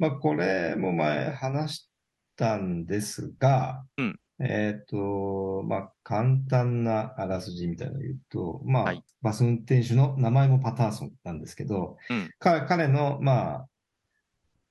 [0.00, 1.90] ーまあ、これも前話し
[2.36, 4.20] たんですが、うん。
[4.42, 9.04] えっ、と、まあ、簡単なあらすじみたいなのを言うと、まあ、はい。
[9.20, 12.30] バス運転手の名前もパターソンなんですけど、うん。
[12.38, 13.66] 彼彼の、まあ、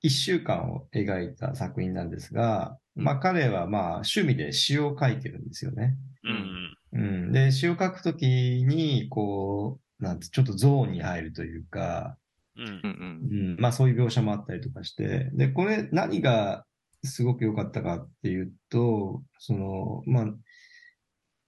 [0.02, 5.96] 一週間を描いた作品なんですが、まあ、彼は、まあ、趣味で詩を書いてるんですよね。
[6.24, 6.76] うん。
[6.92, 7.32] うん。
[7.32, 12.16] で、詩を書くときに、こう、なんて、ちょっとゾーンに入るというか、
[12.56, 12.66] うん。
[12.66, 12.80] うんう。
[12.82, 16.64] うんうん、まあそういう描写もあったりとかして、で、これ何が
[17.04, 20.26] すごく良かったかっていうと、その、まあ、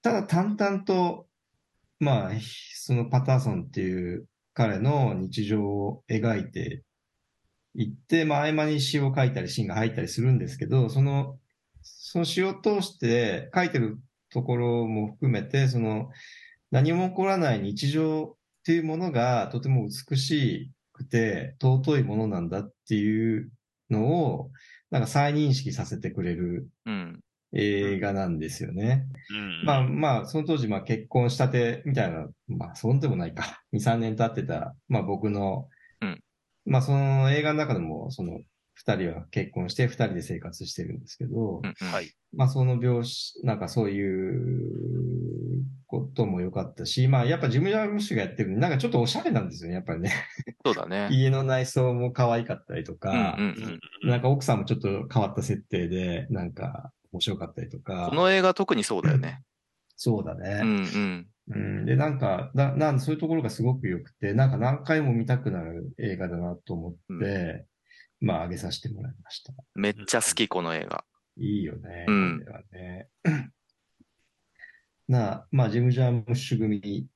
[0.02, 1.26] ただ淡々と、
[2.00, 2.30] まあ、
[2.74, 6.82] そのパターソンっていう彼の日常を描いて
[7.74, 11.38] いって、まあ合間に詩を書いたりシーンが入ったりするんですけど、その、
[11.82, 13.98] その詩を通して書いてる
[14.30, 16.10] ところも含めて、その、
[16.70, 23.50] 何も起こらない日常っていうものがとても美しくて尊いものなんだっていう
[23.90, 24.50] のを、
[24.90, 27.20] なんか再認識させてくれるうん
[27.54, 29.06] 映画なんですよね。
[29.30, 29.64] うん。
[29.64, 33.62] まあまあ、その当時、まあ結婚したてみたいな、まあそうでもないか。
[33.72, 35.68] 2、3年経ってた、まあ僕の、
[36.00, 36.20] うん
[36.64, 38.40] まあその映画の中でも、その
[38.74, 42.10] 二人は結婚して二人で生活してるんですけど、うんうんはい。
[42.32, 45.21] まあその描写、なんかそういう
[45.92, 50.10] ことも良かったし、まあやっぱジム・ジャームッシュがやってるなんかちょっとおしゃれなんですよね、やっぱりね。
[50.64, 51.08] そうだね。
[51.12, 53.44] 家の内装も可愛かったりとうんか、うん
[54.02, 58.06] うんなんか奥さんもちょっと変わった設定で、なんか面白かったりとか。
[58.08, 59.42] この映画特にそうだよね。
[59.96, 60.60] そうだうんね。
[60.64, 61.28] うん。
[61.48, 67.66] うん、で、なんか、な、なんそういうところがすごく良くて、なんか何回も見たくなる映画だなと思って、
[68.20, 69.52] まあ、上げさせてもらいました。
[69.74, 71.04] めっちゃ好き、この映画。
[71.36, 72.06] いいよね。
[72.08, 73.08] うんね。
[75.08, 77.08] な、まあ、ジム・ジャームッシュ組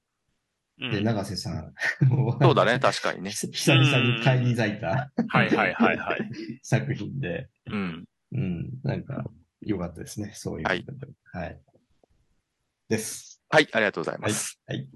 [0.79, 1.75] うんで、永瀬さん。
[2.41, 3.31] そうだね、確かにね。
[3.33, 6.31] 久々に返り咲いたはいはいはいはい。
[6.63, 8.05] 作品で、うん。
[8.33, 9.25] うん、なんか、
[9.63, 10.33] 良かったですね。
[10.35, 10.67] そういう。
[10.67, 10.85] はい。
[11.33, 11.61] はい。
[12.89, 13.43] です。
[13.49, 14.61] はい、ありがとうございはいます。。
[14.67, 14.89] はい。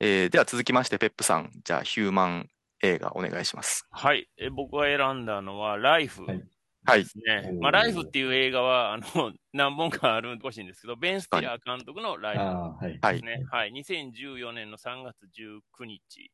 [0.00, 2.50] えーでは続きまして、ペップさん、じゃあ、ヒューマン
[2.82, 3.86] 映画お願いします。
[3.90, 4.30] はい。
[4.38, 6.24] え僕が選んだのは、ライフ
[6.84, 7.52] はいね。
[7.60, 9.04] まあ、ライフっていう映画は、あの、
[9.52, 13.44] 何本かあるほしいんですけど、ベン・スティラー監督のライフですね。
[13.50, 13.72] はい。
[13.72, 16.30] 2014年の3月19日、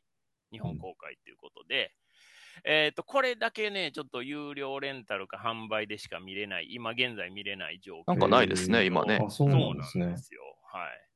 [0.52, 1.92] 日本公開ということで、
[2.64, 10.40] えっ、と、これだけね、ちょっと有料レンタルか販売でしか見れない、今現在見れない状況なんかないですね今ねあ、そうなんですよ。
[10.72, 11.07] はい。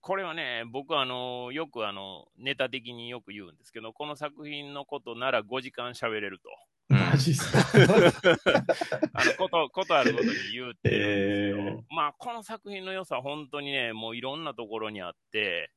[0.00, 6.50] これはね、僕はあの、よくあの、ネタ的によく言うんですけど、この作品のことなら5時間喋れると。
[6.90, 7.58] うんマジっすか？
[9.14, 11.66] あの、こと、ことあることに言うってるんですよ。
[11.68, 15.70] えーまあ、この作品の良さは本当にね、もういろんなところにあって、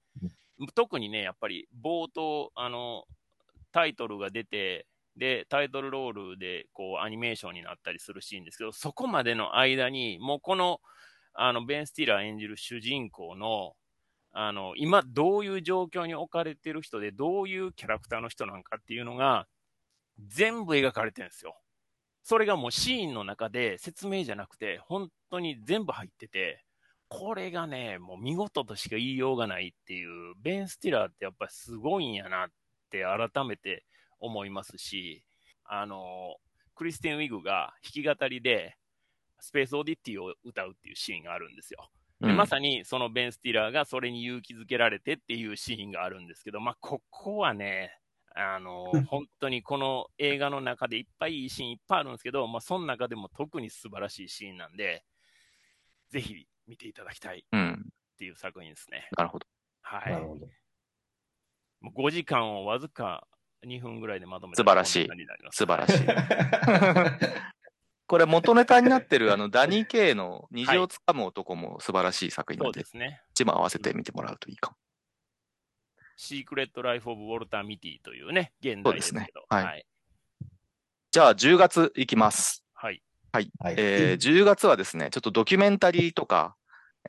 [0.75, 3.05] 特にね、やっぱり冒頭、あの、
[3.71, 4.85] タイトルが出て、
[5.15, 10.81] で、タイトルロールで、こう、アニメーションになったりするシーンですけど、そこまでの間に、もうこの、
[11.33, 13.75] あの、ベン・スティラー演じる主人公の、
[14.31, 19.47] あの、今、どういう状況に置かれてる人で、どういうキャラクターの人なんかっていうのが、
[20.19, 21.57] 全部描かれてるんですよ。
[22.23, 26.63] それがもうシーンの中で説明じゃなくて、本当に全部入ってて、
[27.09, 32.49] これがね、もう見事としか言いようがないっていう、ベン・スティラーってやっぱりすごいんやなっ
[32.89, 33.85] て改めて
[34.19, 35.23] 思いますし、
[35.63, 36.35] あの、
[36.75, 38.75] クリステン・ウィグが弾き語りで、
[39.39, 41.89] スペース・オディッティを歌うっていうシーンがあるんですよ。
[42.19, 47.91] でまさにそのベン・スティラーがそれに勇気づけられてっていうシーンがあるんですけど、まあ、ここはね、
[48.39, 55.03] あの、本当にこの映画の中でいっぱいいいシーンいっぱいあるんですけど、まあ、その中でも特に素晴らしいシーンなんで、
[56.11, 57.89] ぜひ見ていただきたいっうん。
[58.17, 59.09] ていう作品ですね。
[59.17, 59.47] なるほど。
[59.81, 60.13] はい。
[60.13, 60.47] なるほど。
[61.81, 63.27] もう5時間をわずか
[63.65, 65.09] 2分ぐらいでまとめた素晴らしい
[65.51, 66.05] 素晴らしい。
[68.07, 73.21] これ元ネタになってるあのダニー・ケイの虹をつかむ男も素晴らしい作品なそので、うですね。
[73.31, 74.77] 一番合わせて見てもらうといいかも。
[76.17, 79.45] シークレット・ライフ・オブ・ウォルター・ミティというね、現そうですね代ですけど。
[79.49, 79.85] はいはい。
[81.11, 82.65] じゃあ10月いきます。
[82.73, 83.01] はい。
[83.31, 83.51] はい。
[83.63, 86.55] えー10月はですね、ちょっとドキュメンタリーとか、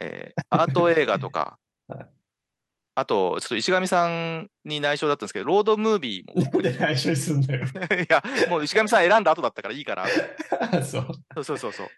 [0.00, 2.06] えー アート映画とかはい、
[2.94, 6.42] あと、ちょっと石上さんに内緒だったんですけど、ロードムービーも。
[6.42, 7.64] なんで内緒にすんだよ。
[7.64, 7.68] い
[8.10, 10.04] や、もう石上さん選んだ後だったからいいかな。
[10.84, 11.06] そう。
[11.34, 11.88] そうそうそうそう。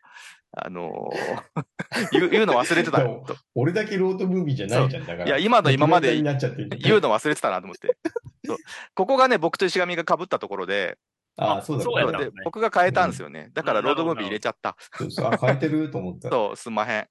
[0.53, 3.07] あのー 言う言うの忘れてた
[3.55, 5.07] 俺だけロードムービーじゃないじゃん。
[5.07, 5.26] だから。
[5.26, 7.96] いや今の今まで言うの忘れてたなと思って。
[8.44, 8.57] そう
[8.94, 10.98] ここがね、僕と石上が被ったところで、
[11.36, 13.51] ああ、そうだそうやったでんですね僕が変えたんですよね。
[13.53, 14.76] だからうんロードムービー入れちゃった。
[14.92, 16.28] そうそうあ、変えてると思った。
[16.28, 17.09] そう、すんまへん。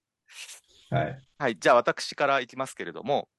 [0.90, 1.18] はい。
[1.38, 3.30] はい、じゃあ私からいきますけれども、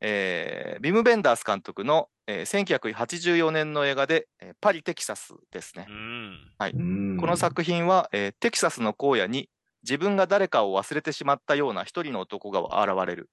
[0.00, 5.92] えービム・ベンダース監督の、えー1984年の映画で、えーパリ・テキサスですねう。
[5.92, 6.54] ん。
[6.74, 6.82] う
[7.14, 9.48] んこの作品は、えーテキサスの荒野に
[9.82, 13.30] 自分が誰かを忘れてしまったような一人の男が現れる。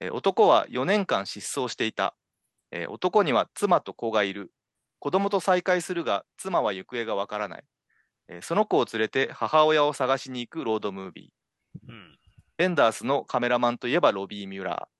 [0.00, 2.14] えー男は4年間失踪していた。
[2.70, 4.52] えー男には妻と子がいる。
[4.98, 7.64] 子供と再会するが、妻は行方がわからない。
[8.28, 11.88] えーその子を連れて母親を探しに行くロードムービー。
[11.88, 12.18] うん。
[12.58, 14.91] ベンダースのカメラマンといえばロビー・ミュラー、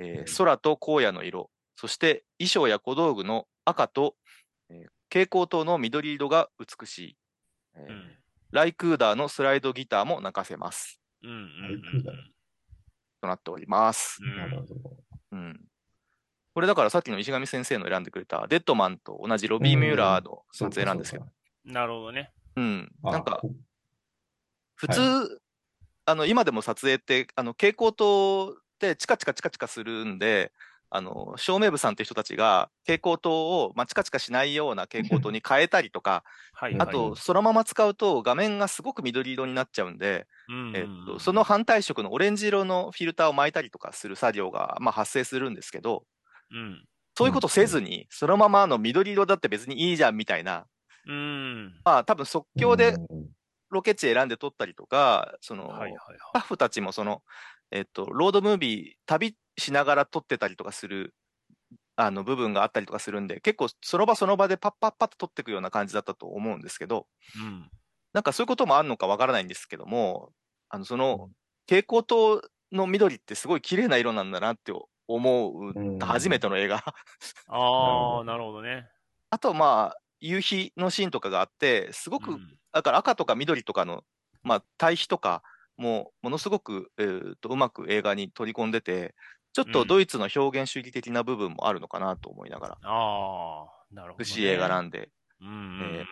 [0.00, 4.16] えー空と荒野の色、そして衣装や小道具の赤と、
[4.70, 7.16] えー蛍光灯の緑色が美しい、
[7.74, 8.16] えーうん。
[8.52, 11.00] ライクーダーのスライドギターも泣かせます。
[11.22, 11.30] うん。
[11.30, 12.16] うんライクーダー
[13.20, 14.18] となっております。
[14.22, 14.74] うんなるほど。
[15.32, 15.60] うん。
[16.54, 21.28] これだからさっきの石上先生の選んでくれたデッドマンと同じロビー・ミュラーの撮影なんですよ。
[21.64, 22.32] なるほどね。
[22.56, 22.92] うん。
[23.02, 23.52] あなんかこ
[24.76, 25.40] 普通、
[26.06, 28.56] あの今でも撮影ってあの蛍光灯
[28.88, 30.52] ってチカチカチカチカするんで
[30.92, 36.76] あの照明部さんっていう人たちが蛍光灯を、まあ、チカチカしないような蛍光灯に 変えたりとかはい。
[36.80, 46.04] あとそのまま使うと画面がすごく緑色になっちゃうんで、うん、えっと、その反対色のオレンジ色のフィルターを巻いたりとかする作業が、まあ、発生するんですけど
[46.50, 46.84] うん。
[47.16, 50.66] そういうことせずにそのままの緑色だって別にいいじゃんみたいな
[51.06, 51.80] うん。
[51.84, 53.30] まあ多分即興でうん
[53.70, 57.22] ロケ地選んで撮ったりとかその、はいはいスタッフたちもその、
[57.70, 61.14] えっと、ロードムービー、旅しながら撮ってたりとかする
[61.96, 67.06] あの部分があったりとかするんで、結構その場その場でパッパッパッと撮っていくような感じだったと思うんですけど、
[67.36, 67.70] うん。
[68.12, 70.32] なんかそういうこともあるのかわからないんですけども、
[70.68, 71.30] あのその
[71.68, 72.42] 蛍光灯
[72.72, 74.72] の緑ってすごい綺麗な色なんだなって
[75.06, 76.82] 思う、うん初めての映画。
[77.48, 78.88] ああ、 なるほどね。
[79.30, 84.04] あと、まあ、夕日のシーンとかがあって、すごくうんだから赤とか緑とかの、
[84.42, 85.42] まあ、対比とか
[85.80, 89.14] もものすごく、えーとうまく映画に取り込んでて、
[89.52, 89.88] ちょっとうん。
[89.88, 94.24] ドイツの表現主義的な部分もあるのかなと思いながら、ああ、なるほど、ね。
[94.24, 95.10] 美しい映画なんで、
[95.40, 96.04] うんうんうんえ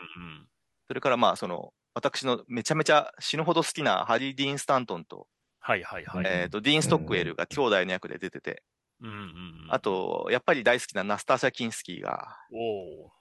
[0.88, 5.26] それからまあその私のめちゃめちゃ死ぬほど好きなハリー・ディーン・スタントンと,、
[5.60, 6.24] はいはいはい。
[6.26, 8.62] えーとディーン・ストックウェルが兄弟の役で出てて、
[9.02, 12.38] うんうんうん、あ、とやっぱり大好きなナスターシャ・キンスキーが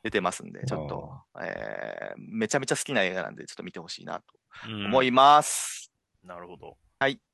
[0.04, 4.24] 出てますんで、ちょっと、えーめちゃめちゃ好きな映画なんで、ちょっと見てほしいなと
[4.70, 5.92] 思います。
[6.24, 6.78] なるほど。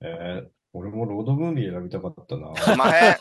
[0.02, 2.52] えー俺もロードムービー選びたかったな。
[2.56, 3.16] すまへん。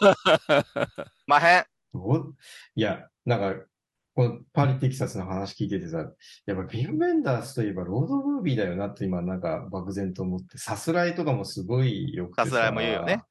[1.28, 1.64] まへん。
[1.92, 2.34] どう
[2.74, 3.66] いや、なんか、
[4.14, 6.10] このパリ・テキサスの話聞いててさ、
[6.46, 13.22] やっぱビル・ベンダースといえばロードムービーだよなって今なんか漠然と思って、さすらいとかもすごいよくてさすらいも言うよね。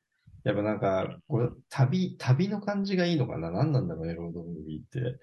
[0.44, 3.50] やっぱなんか、これ、旅、旅の感じがいいのかな？
[3.50, 5.20] 何なんだろうね、ロードムービーって。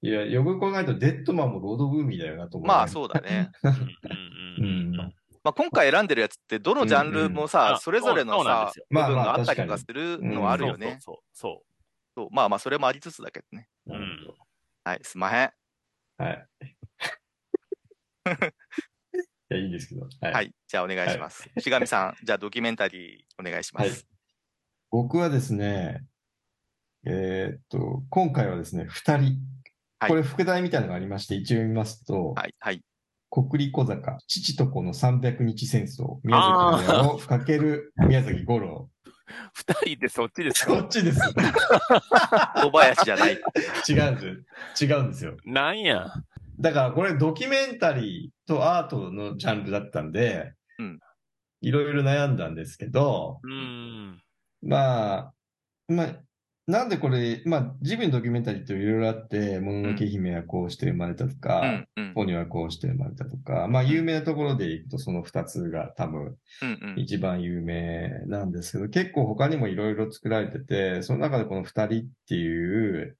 [0.00, 3.50] いや、よく考えると、デッドマンもロードムービーだよなと思う、まあそうだね。
[3.64, 4.87] うんうんううんん。
[5.48, 10.98] まあ今回選んでるやつって、どのジャンルもあさ、それぞれのさ部分があったりと確かするのはあるよね。
[11.00, 11.68] そうそう
[12.14, 13.68] そうまあまあ、それもありつつだけどね。
[13.86, 13.96] そう。
[13.96, 14.36] うなるほん。
[14.84, 15.50] はい、すまへん。
[16.18, 16.48] どはい。
[19.50, 20.06] いや、いいんですけど。
[20.20, 20.32] はい。
[20.34, 21.48] はい、じゃあお願いします。
[21.58, 24.06] しがみさん、 じゃあドキュメンタリーお願いしまはいす。
[24.90, 26.04] 僕はですね、
[27.06, 29.38] えーっと、今回はですね、二人。
[30.00, 32.84] はいこれ、副題みたいなのがありまして、一応見ますと、はい、はい。
[33.30, 38.88] 国立小坂、父と子の300日戦争、宮崎駿をかける宮崎五郎。
[39.52, 40.72] 二人ってそっちですか？
[40.78, 41.20] そっちです。
[42.62, 43.40] 小林じゃない。
[43.88, 44.44] 違うんで
[44.76, 44.96] すよ。
[44.96, 45.36] 違うんですよ。
[45.44, 46.06] なんや？
[46.58, 50.98] だからこれドキュメンタリーとアートのジャンルだったんで、うん
[51.60, 54.22] いろいろ悩んだんですけど、うん。
[54.62, 55.32] まあ、
[55.88, 56.16] まあ、
[56.68, 66.36] なんでこれ、まあ、ジブリのドキュメンタリーっていろいろあって、もののけ姫はこうして生まれたとか、うんうんポニョはこうして生まれたとか、まあ、有名なところでいくとその二つが多分
[66.96, 73.16] 一番有名なんですけど、結構他にもいろいろ作られてて、その中でこの二人っていう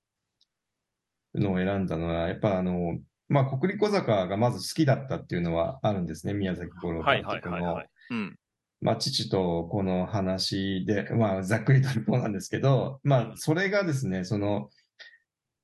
[1.34, 7.88] のを選んだのは、やっぱあの、まあ、国立小坂がまず好きだったっていうのはあるんですね、宮崎五郎はいはい監督のはいはい。。
[8.10, 8.36] うん
[8.88, 14.70] まあ、父とこの話で、まあ、ざっくりとこうなんですけど、まあ、それがですね、その、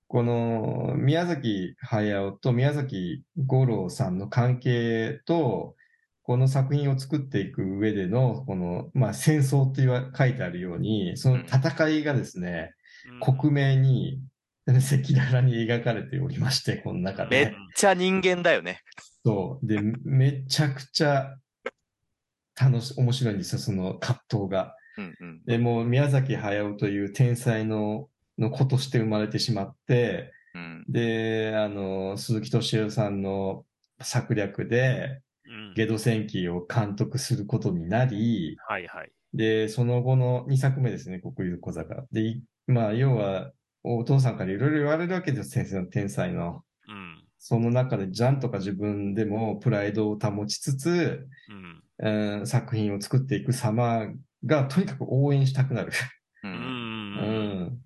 [0.08, 5.74] この宮崎駿と宮崎五郎さんの関係と、
[6.22, 12.72] この作品を作っていく上での、この、まあ、戦争って書いてあるように、その戦いがですね、
[13.08, 14.20] うん克明に
[14.66, 14.80] 赤
[15.14, 17.56] 裸々に描かれておりまして、この中めっで。
[17.74, 18.80] ちゃ人間だよね。
[19.24, 19.66] そう。
[19.66, 21.34] で、めちゃくちゃ
[22.60, 24.74] 楽し、面白いんですよ、その葛藤が。
[24.96, 33.64] うんうんで、もう宮崎駿という天才の、の子として生まれてしまって、うんで、あの、鈴木敏夫さんの
[34.00, 39.12] 策略で、うんゲド戦記を監督することになり、はいはい。
[39.34, 42.06] で、その後の2作目ですね、国立小坂。
[42.12, 43.52] で、いまあ、要は、
[43.82, 46.62] お父さんからいろいろ言われるわけです、先生の天才の。
[46.88, 47.24] うん。
[47.38, 51.83] その中で、ジャンとか自分でもプライドを保ちつつ、うん。
[51.98, 54.06] うん作品を作っていく様
[54.44, 55.92] が、とにかく応援したくなる。
[56.42, 56.54] ううん。
[56.54, 56.60] うん
[57.66, 57.78] ん。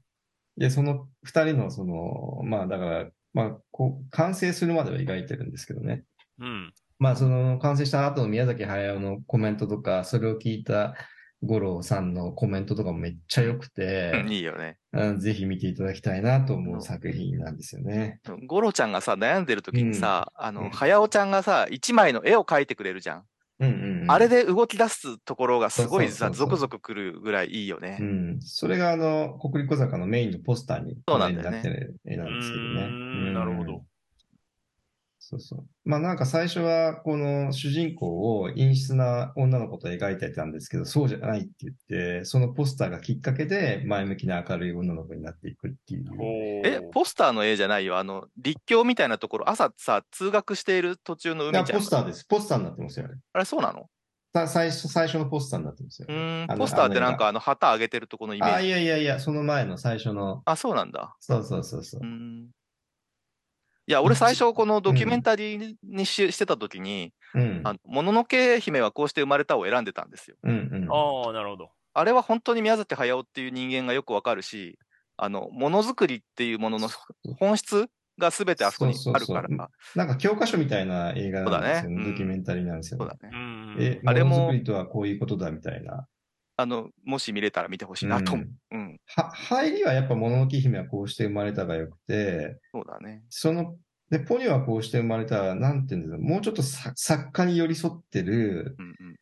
[0.56, 6.04] で、その二人の、その、まあ、だから、まあ、こう、完成するまでは描いてるんですけどね。
[6.40, 6.72] うん。
[6.98, 10.96] まあ、その、完成した後の宮崎駿のコメントとか、それを聞いた
[11.42, 14.78] 五郎さんのコメントとかもめっちゃ良くて、う んいいよね。
[14.92, 18.20] うんぜひ見ていただきたいなと思う作品なんですよね。
[18.46, 23.24] ゴロちゃんがさ、悩んでる時にさ、あの、うんはやおちゃんがさ、一枚の絵を描いてくれるじゃん。
[23.60, 28.04] うんうんうんあれで動き出すところがすごいゾクゾクくるぐらいいいよねう。
[28.04, 28.40] ん。
[28.40, 32.82] それがあの、国立小坂のメインのポスターにそうなんだよねなってる絵なんですけどね。
[32.84, 33.82] うんなるほど。
[35.30, 35.66] そうそう。
[35.84, 41.74] まあなんか最初はこの主人公を陰湿な女の子と描いてたんですけど、そうじゃないって言っ
[42.20, 46.06] て、そのポスターがきっかけで前向きな明るい女の子になっていくっていう。
[46.64, 47.98] え、ポスターの絵じゃないよ。
[47.98, 51.78] あの、立教みたいなところ、朝さ、通学している途中の海ちゃん。
[51.78, 52.24] ポスターです。
[52.24, 53.14] ポスターになってますよ、あれ。
[53.34, 53.84] あれ、そうなの？
[54.34, 56.06] さ最初、最初のポスターになってますよ。
[56.08, 58.68] うーん、あのポスターってなんかあの、旗上げてるとこのイメあ、ージ。
[58.68, 61.14] いやいやいや、その前の最初の、あ、そうなんだ。
[61.20, 62.04] そうそうそうそうう。
[63.88, 67.62] いや、俺最初このドキュメンタリーにし,、してた時に、うん。
[67.64, 70.36] あの、もののけ姫はこうして生まれたを選んでたんですよ。
[70.42, 70.88] うんうん。
[70.90, 71.70] ああ、なるほど。
[71.94, 74.78] あれは本当に宮崎駿っていう人間がよくわかるし、
[75.16, 76.90] あの、ものづくりっていうものの
[77.38, 79.18] 本質が全てあそこにあるから。
[79.20, 81.96] そうそうそうなんか教科書みたいな映画なんですよね。
[81.96, 83.06] そうだねうんドキュメンタリーなんですよね。
[83.10, 84.00] そうだね。
[84.04, 86.06] あれもものづくりとはこういうことだみたいな。
[86.60, 88.46] あの、もし見れたら見てほしいなと思う。
[88.72, 89.00] うんうん。
[89.06, 93.22] は、入りはやっぱもののけ姫はこうして生まれたがよくて、そうだね。
[93.28, 93.76] その、
[94.10, 99.18] で、ポニョはこうして生まれたら、なんていうんですか、もうちょっとさ作家に寄り添ってる、うんうん。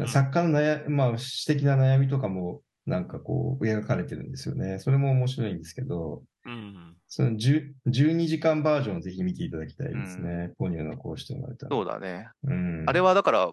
[0.00, 4.78] えー作家の悩、まあ、詩的な悩みとかも、なんかこう、描かれてるんですよね。
[4.78, 6.96] それも面白いんですけど、うん。
[7.08, 10.52] その10 12時間バージョンをぜひ見ていただきたいですね。
[10.56, 11.70] ポニョのこうして生まれたら。
[11.76, 12.28] そうだね。
[12.44, 12.84] うん。
[12.86, 13.52] あれはだから、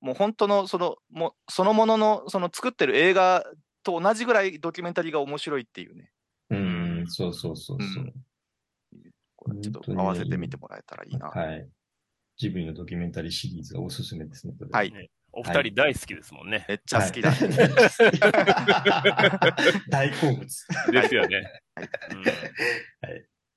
[0.00, 3.44] もう本当の、その、もう、そのものの、その作ってる映画
[3.82, 6.10] と同じぐらいドキュメンタリーが面白いっていうね。
[6.50, 8.04] うん、そうそうそうそう。
[8.04, 8.12] うん
[9.46, 11.28] これちょっと合わせてみてもらえたらいいな。
[11.28, 11.68] はい。
[12.36, 14.54] ジブリのドキュメンタリーシリーズがおすすめですね。
[14.58, 15.10] これはい。
[15.32, 16.66] お二人大好きですもんね。
[16.68, 17.30] めっちゃ好きだ。
[17.30, 17.48] はい
[19.88, 20.66] 大好物。
[20.90, 21.62] ですよね。
[22.10, 22.24] うん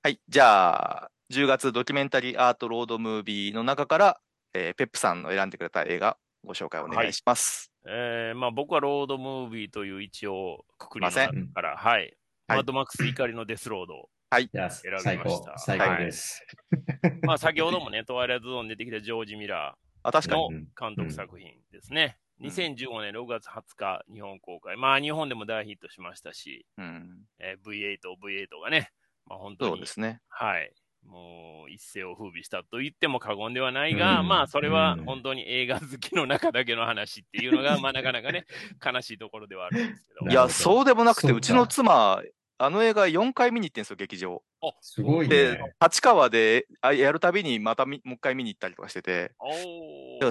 [0.02, 0.18] はい。
[0.28, 4.20] じゃあ、10月ドキュメンタリーアートロードムービーの中から、
[4.54, 7.70] えーペップさんの選んでくれた映画、ご紹介お願いします。
[7.86, 12.00] えーまあ僕はロードムービーという一応くくりのすい中まから、はい。
[12.00, 12.16] はい
[12.48, 14.08] マッドマックス怒りのデスロード。
[14.40, 16.46] いや、選びました最高、最高です。
[17.22, 20.42] まあ先ほどもね、トワイライトゾーンに出てきたジョージ・ミラあ、確かに。
[20.42, 22.16] ーの監督作品ですね。
[22.24, 24.74] うん2015年6月20日、日本公開。
[24.78, 27.26] まあ日本でも大ヒットしましたし、うん。
[27.38, 28.90] えー V8、V8 がね、
[29.26, 30.22] まあ本当にそうで、すね。
[30.28, 30.72] はい。
[31.06, 38.46] もう一世を風靡したと言っても過言ではないが、うんまあそれはうん本当に映画好きの中だけの話っていうのが、 まあなかなかね、
[38.84, 40.30] 悲しいところではあるんですけど。
[40.30, 42.22] いや、そうでもなくて、そうちの妻、
[42.58, 44.42] あの映画4回見に行ってんですよ、劇場。
[44.82, 49.32] すごいでね。、立川であやるたびにまたみもう一回見に行ったりとかしてて、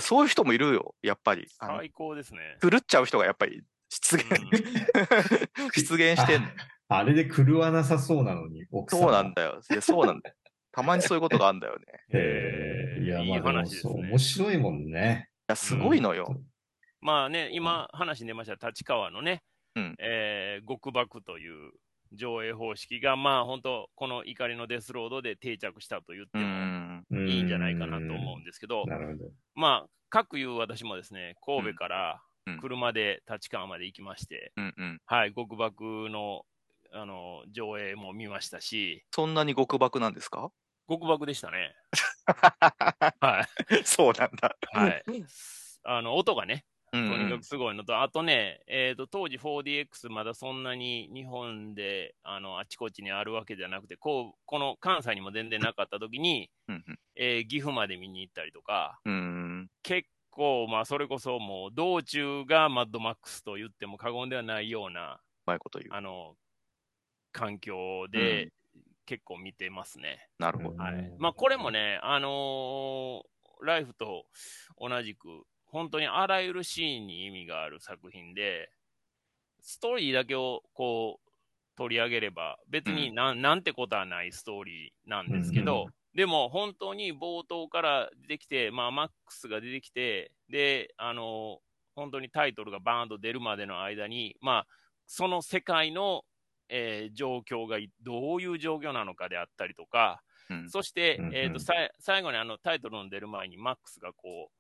[0.02, 1.48] そういう人もいるよ、やっぱり。
[1.58, 2.58] あの最高ですね。
[2.62, 4.26] 狂っちゃう人がやっぱり出現、
[5.74, 6.48] 出現してんの。
[6.90, 9.62] ああれで狂わなさそうなのに、奥さんはそうなんだよ。
[9.70, 10.36] いやそうなんだよ。
[10.72, 11.86] たまにそういうことがあるんだよね。
[12.14, 15.30] へえ、いや、いい話ですね面白いもんね。
[15.50, 16.40] いや、すごいのよ。
[17.02, 19.42] まあね、今話に出ました立川のね、
[19.76, 21.72] うんえー極爆という
[22.14, 27.06] 上映方式が、まあ本当、この怒りのデスロードで定着したと言ってうもん。
[27.12, 29.32] ういいんじゃないかなと思うんですけど、なるほど。
[29.56, 35.00] まあ、各言う私もですね、神戸からうん車で立川まで行きまして、うんうん。
[35.06, 36.44] はい、極爆の
[36.92, 40.52] あの上映も見ましたし、そんなに極爆なんですか？
[40.90, 41.76] 極爆でしたね。
[43.22, 43.84] はい。
[43.84, 44.56] そうなんだ。
[44.72, 45.04] はい。
[45.84, 59.70] あの、音がね、うんうんとにかくすごいのと、あとね、えー、と当時 4DX まだそんなに日本であのあちこちにあるわけじゃなくてこう、この関西にも全然なかった時に、うんうんえー岐阜まで見に行ったりとか、うん。
[59.84, 65.94] 結構、まあ、それこそもう道中がマッドマックスと言っても過言ではないようなうまいこと言う。
[65.94, 66.36] あの
[67.40, 68.52] 環境で
[69.06, 70.28] 結構見てますね。
[70.38, 70.84] なるほど。
[70.84, 71.16] はい。
[71.18, 73.30] まあ、これもね、あのー
[73.62, 74.26] ライフと
[74.80, 75.28] 同じく、
[75.66, 78.72] 本当にあらゆるシーンに意味がある作品で、
[79.60, 81.30] ストーリーだけをこう
[81.76, 85.94] 取り上げれば、別になん,、なんてことはないストーリーなんですけど、うん。
[86.16, 94.68] でも本当に冒頭から出てきて、まあ、マックスが出てきて、で、あのー本当にタイトルがバーンと出るまでの間に、まあ、
[95.06, 96.24] その世界の、
[96.70, 100.70] えー状況がいどういう状況なのかであったりとか、うん。
[100.70, 101.36] そして、うんうん。
[101.36, 101.60] えーと
[102.00, 104.52] 最後にあのタイトルの出る前にマックスがこう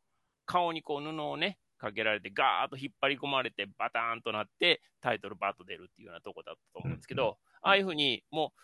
[0.45, 8.59] 顔にこう布をねかけられてガーッと引っ張り込まれてバターンとなってタイトルバッと出るっていうようなとこだったと思うんですけど、うんああいうふうにもう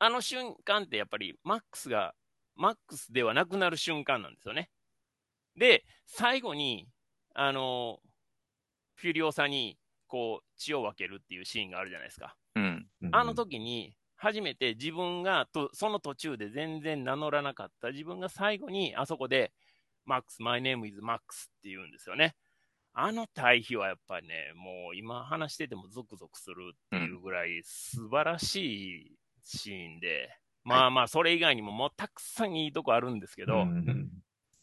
[0.00, 2.14] あの瞬間ってやっぱりマックスが
[2.56, 4.70] マックスではなくなる瞬間なんですよね。
[5.56, 6.88] で最後に
[7.32, 8.00] あの
[8.96, 9.78] フュリオサに
[10.14, 12.36] こう血を分けるっていうシーンがあるじゃないですか。
[12.54, 12.86] うん。
[13.10, 19.52] あの時に、初めて自分がと、その途中で全然名乗らなかった自分が最後に、あそこで、
[20.04, 21.18] マックス、My name is Max っ
[21.64, 22.36] て言うんですよね。
[22.92, 30.28] あの対比はやっぱりね、もう今話しててもゾクゾクするっていうぐらい素晴らしいシーンで、
[30.62, 34.10] まあまあ、それ以外にももうたくさんいいとこあるんですけど、うん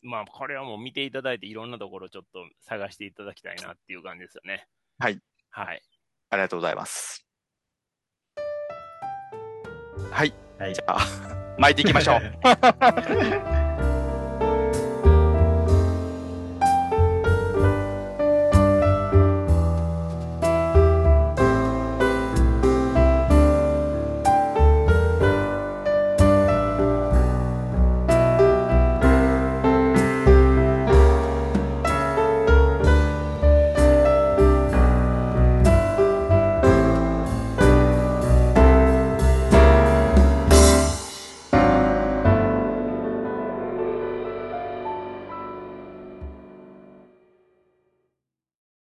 [0.02, 4.66] まあ、これはもう見ていただいて、いろんなところちょっと探していただきたいなっていう感じですよね。
[4.97, 5.20] はい。
[5.52, 5.82] はい。
[6.30, 7.26] ありがとうございます。
[10.12, 10.34] はい。
[10.58, 10.99] はいじゃあ、
[11.58, 12.22] 巻いていきましょう。